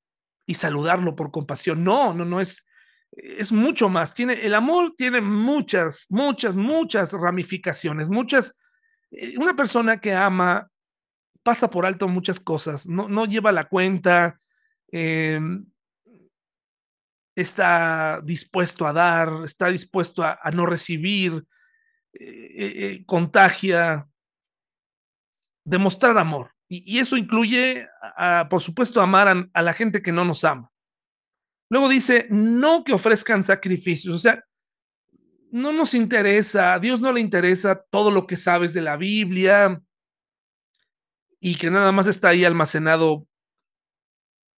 [0.46, 1.84] y, saludarlo por compasión.
[1.84, 2.66] No, no, no es,
[3.12, 4.14] es mucho más.
[4.14, 8.58] Tiene, el amor tiene muchas, muchas, muchas ramificaciones, muchas.
[9.10, 10.70] Eh, una persona que ama
[11.42, 14.38] pasa por alto muchas cosas, no, no lleva la cuenta,
[14.92, 15.40] eh,
[17.34, 21.44] está dispuesto a dar, está dispuesto a, no recibir,
[22.12, 24.06] eh, eh, contagia,
[25.64, 26.50] demostrar amor.
[26.68, 27.88] Y, eso incluye,
[28.48, 30.69] por supuesto, amar a, la gente que no nos ama.
[31.70, 34.44] Luego dice, no que ofrezcan sacrificios, o sea,
[35.52, 39.80] no nos interesa, a Dios no le interesa todo lo que sabes de la Biblia
[41.40, 43.26] y que nada más está ahí almacenado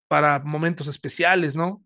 [0.09, 1.85] para momentos especiales, ¿no?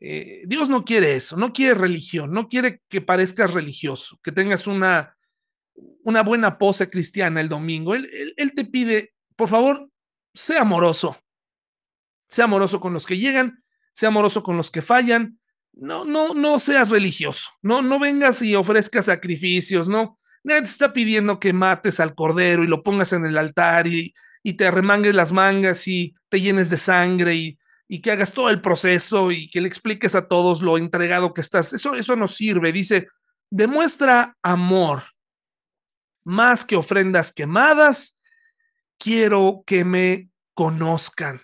[0.00, 4.66] Eh, Dios no quiere eso, no quiere religión, no quiere que parezcas religioso, que tengas
[4.66, 5.16] una,
[6.02, 7.94] una buena pose cristiana el domingo.
[7.94, 9.88] Él, él, te pide, por favor,
[10.34, 11.16] sea amoroso,
[12.28, 13.61] sea amoroso con los que llegan,
[13.92, 15.38] sea amoroso con los que fallan.
[15.72, 20.18] No, no, no seas religioso, no, no vengas y ofrezcas sacrificios, no.
[20.44, 24.12] Nadie te está pidiendo que mates al cordero y lo pongas en el altar y,
[24.42, 27.58] y te arremangues las mangas y te llenes de sangre y
[27.92, 31.42] y que hagas todo el proceso y que le expliques a todos lo entregado que
[31.42, 31.74] estás.
[31.74, 32.72] Eso, eso no sirve.
[32.72, 33.08] Dice,
[33.50, 35.02] demuestra amor
[36.24, 38.18] más que ofrendas quemadas.
[38.98, 41.42] Quiero que me conozcan.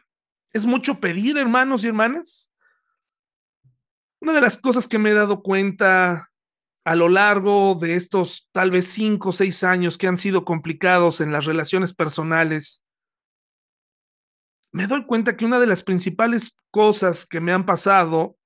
[0.53, 2.53] Es mucho pedir, hermanos y hermanas.
[4.21, 6.31] Una de las cosas que me he dado cuenta
[6.85, 11.21] a lo largo de estos tal vez cinco o seis años que han sido complicados
[11.21, 12.89] en las relaciones personales
[14.73, 18.37] me doy cuenta que una de las principales cosas que me han pasado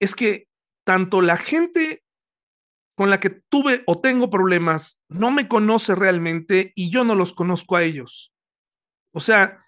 [0.00, 0.48] es que
[0.84, 2.04] tanto la gente
[2.96, 7.32] con la que tuve o tengo problemas no me conoce realmente y yo no los
[7.32, 8.32] conozco a ellos.
[9.12, 9.64] O sea,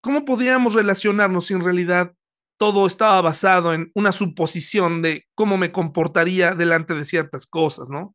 [0.00, 2.14] ¿cómo podíamos relacionarnos si en realidad
[2.56, 8.14] todo estaba basado en una suposición de cómo me comportaría delante de ciertas cosas, ¿no?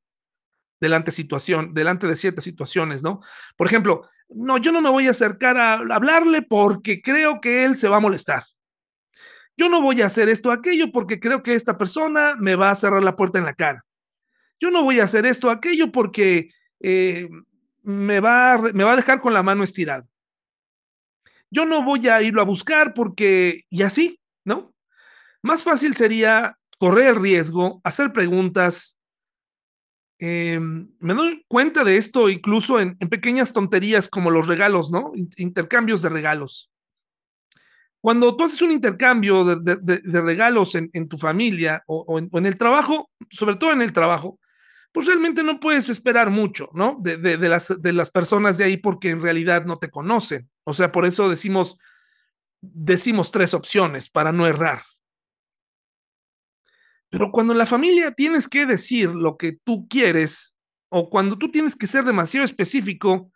[0.79, 3.21] delante, situación, delante de ciertas situaciones, ¿no?
[3.57, 7.75] Por ejemplo, no, yo no me voy a acercar a hablarle porque creo que él
[7.75, 8.43] se va a molestar.
[9.57, 12.75] Yo no voy a hacer esto aquello porque creo que esta persona me va a
[12.75, 13.85] cerrar la puerta en la cara.
[14.59, 16.49] Yo no voy a hacer esto aquello porque
[16.81, 17.29] eh,
[17.83, 20.05] me, va, me va a dejar con la mano estirada.
[21.55, 24.75] Yo no voy a irlo a buscar porque, y así, ¿no?
[25.41, 28.99] Más fácil sería correr el riesgo, hacer preguntas.
[30.19, 35.13] Eh, me doy cuenta de esto incluso en, pequeñas tonterías como los regalos, ¿no?
[35.37, 36.69] Intercambios de regalos.
[38.01, 43.55] Cuando tú haces un intercambio de, regalos en, tu familia o, en, el trabajo, sobre
[43.55, 44.39] todo en el trabajo,
[44.91, 46.97] pues realmente no puedes esperar mucho, ¿no?
[47.01, 50.49] De, de las personas de ahí porque en realidad no te conocen.
[50.65, 51.77] O sea, por eso decimos,
[52.61, 54.83] decimos tres opciones para no errar.
[57.09, 60.57] Pero cuando en la familia tienes que decir lo que tú quieres
[60.89, 63.31] o cuando tú tienes que ser demasiado específico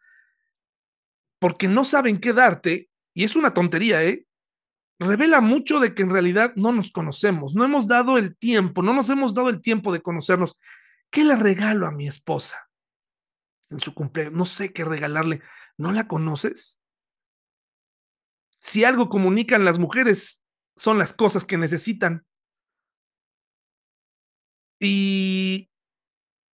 [1.39, 4.25] porque no saben qué darte, y es una tontería, ¿eh?
[4.99, 8.93] revela mucho de que en realidad no nos conocemos, no hemos dado el tiempo, no
[8.93, 10.59] nos hemos dado el tiempo de conocernos.
[11.09, 12.69] ¿Qué le regalo a mi esposa
[13.69, 14.33] en su cumpleaños?
[14.33, 15.41] No sé qué regalarle.
[15.77, 16.78] ¿No la conoces?
[18.59, 20.43] Si algo comunican las mujeres,
[20.75, 22.25] son las cosas que necesitan.
[24.79, 25.69] Y,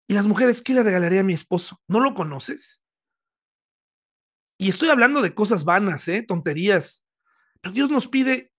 [0.08, 1.82] y las mujeres, ¿qué le regalaré a mi esposo?
[1.88, 2.84] ¿No lo conoces?
[4.58, 6.24] Y estoy hablando de cosas vanas, ¿eh?
[6.24, 7.06] tonterías.
[7.62, 8.54] Pero Dios nos pide,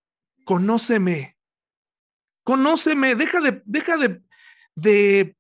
[0.45, 1.37] conóceme,
[2.45, 4.23] conóceme, deja de, deja de,
[4.75, 5.37] de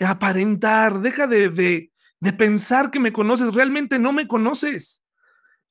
[0.00, 5.04] aparentar, deja de, de, de pensar que me conoces, realmente no me conoces.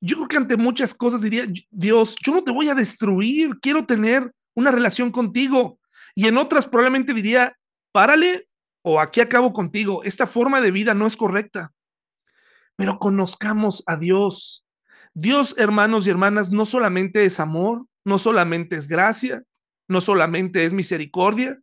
[0.00, 3.84] Yo creo que ante muchas cosas diría, Dios, yo no te voy a destruir, quiero
[3.84, 5.78] tener una relación contigo.
[6.14, 7.56] Y en otras probablemente diría,
[7.92, 8.48] párale
[8.82, 11.72] o aquí acabo contigo, esta forma de vida no es correcta.
[12.76, 14.64] Pero conozcamos a Dios,
[15.14, 19.42] Dios, hermanos y hermanas, no solamente es amor, no solamente es gracia,
[19.88, 21.58] no solamente es misericordia,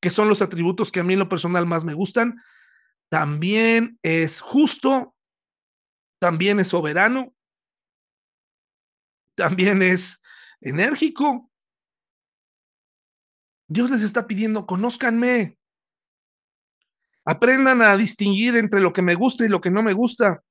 [0.00, 2.36] que son los atributos que a mí en lo personal más me gustan,
[3.10, 5.14] también es justo,
[6.20, 7.32] también es soberano,
[9.34, 10.22] también es
[10.60, 11.50] enérgico.
[13.68, 15.58] Dios les está pidiendo, conózcanme,
[17.24, 20.42] aprendan a distinguir entre lo que me gusta y lo que no me gusta,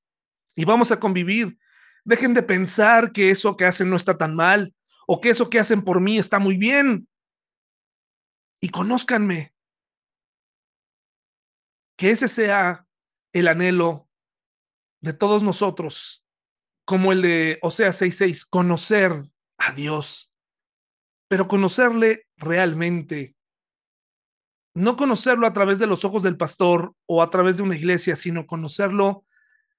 [0.55, 1.57] y vamos a convivir.
[2.05, 4.73] Dejen de pensar que eso que hacen no está tan mal
[5.07, 7.07] o que eso que hacen por mí está muy bien.
[8.61, 9.53] Y conózcanme.
[11.97, 12.87] Que ese sea
[13.33, 14.07] el anhelo
[15.01, 16.25] de todos nosotros,
[16.89, 19.11] como el de Osea 6:6, conocer
[19.59, 20.33] a Dios,
[21.27, 23.35] pero conocerle realmente.
[24.73, 28.15] No conocerlo a través de los ojos del pastor o a través de una iglesia,
[28.15, 29.23] sino conocerlo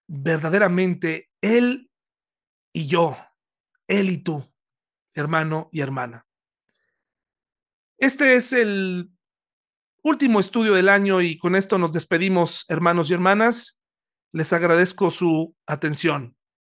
[0.06, 1.90] verdaderamente Él
[2.72, 3.16] y yo,
[3.88, 4.48] él y tú,
[5.12, 6.28] hermano y hermana.
[7.98, 9.10] Este es el
[10.04, 13.82] último estudio del año y con esto nos despedimos, hermanos y hermanas.
[14.30, 16.36] Les agradezco su atención.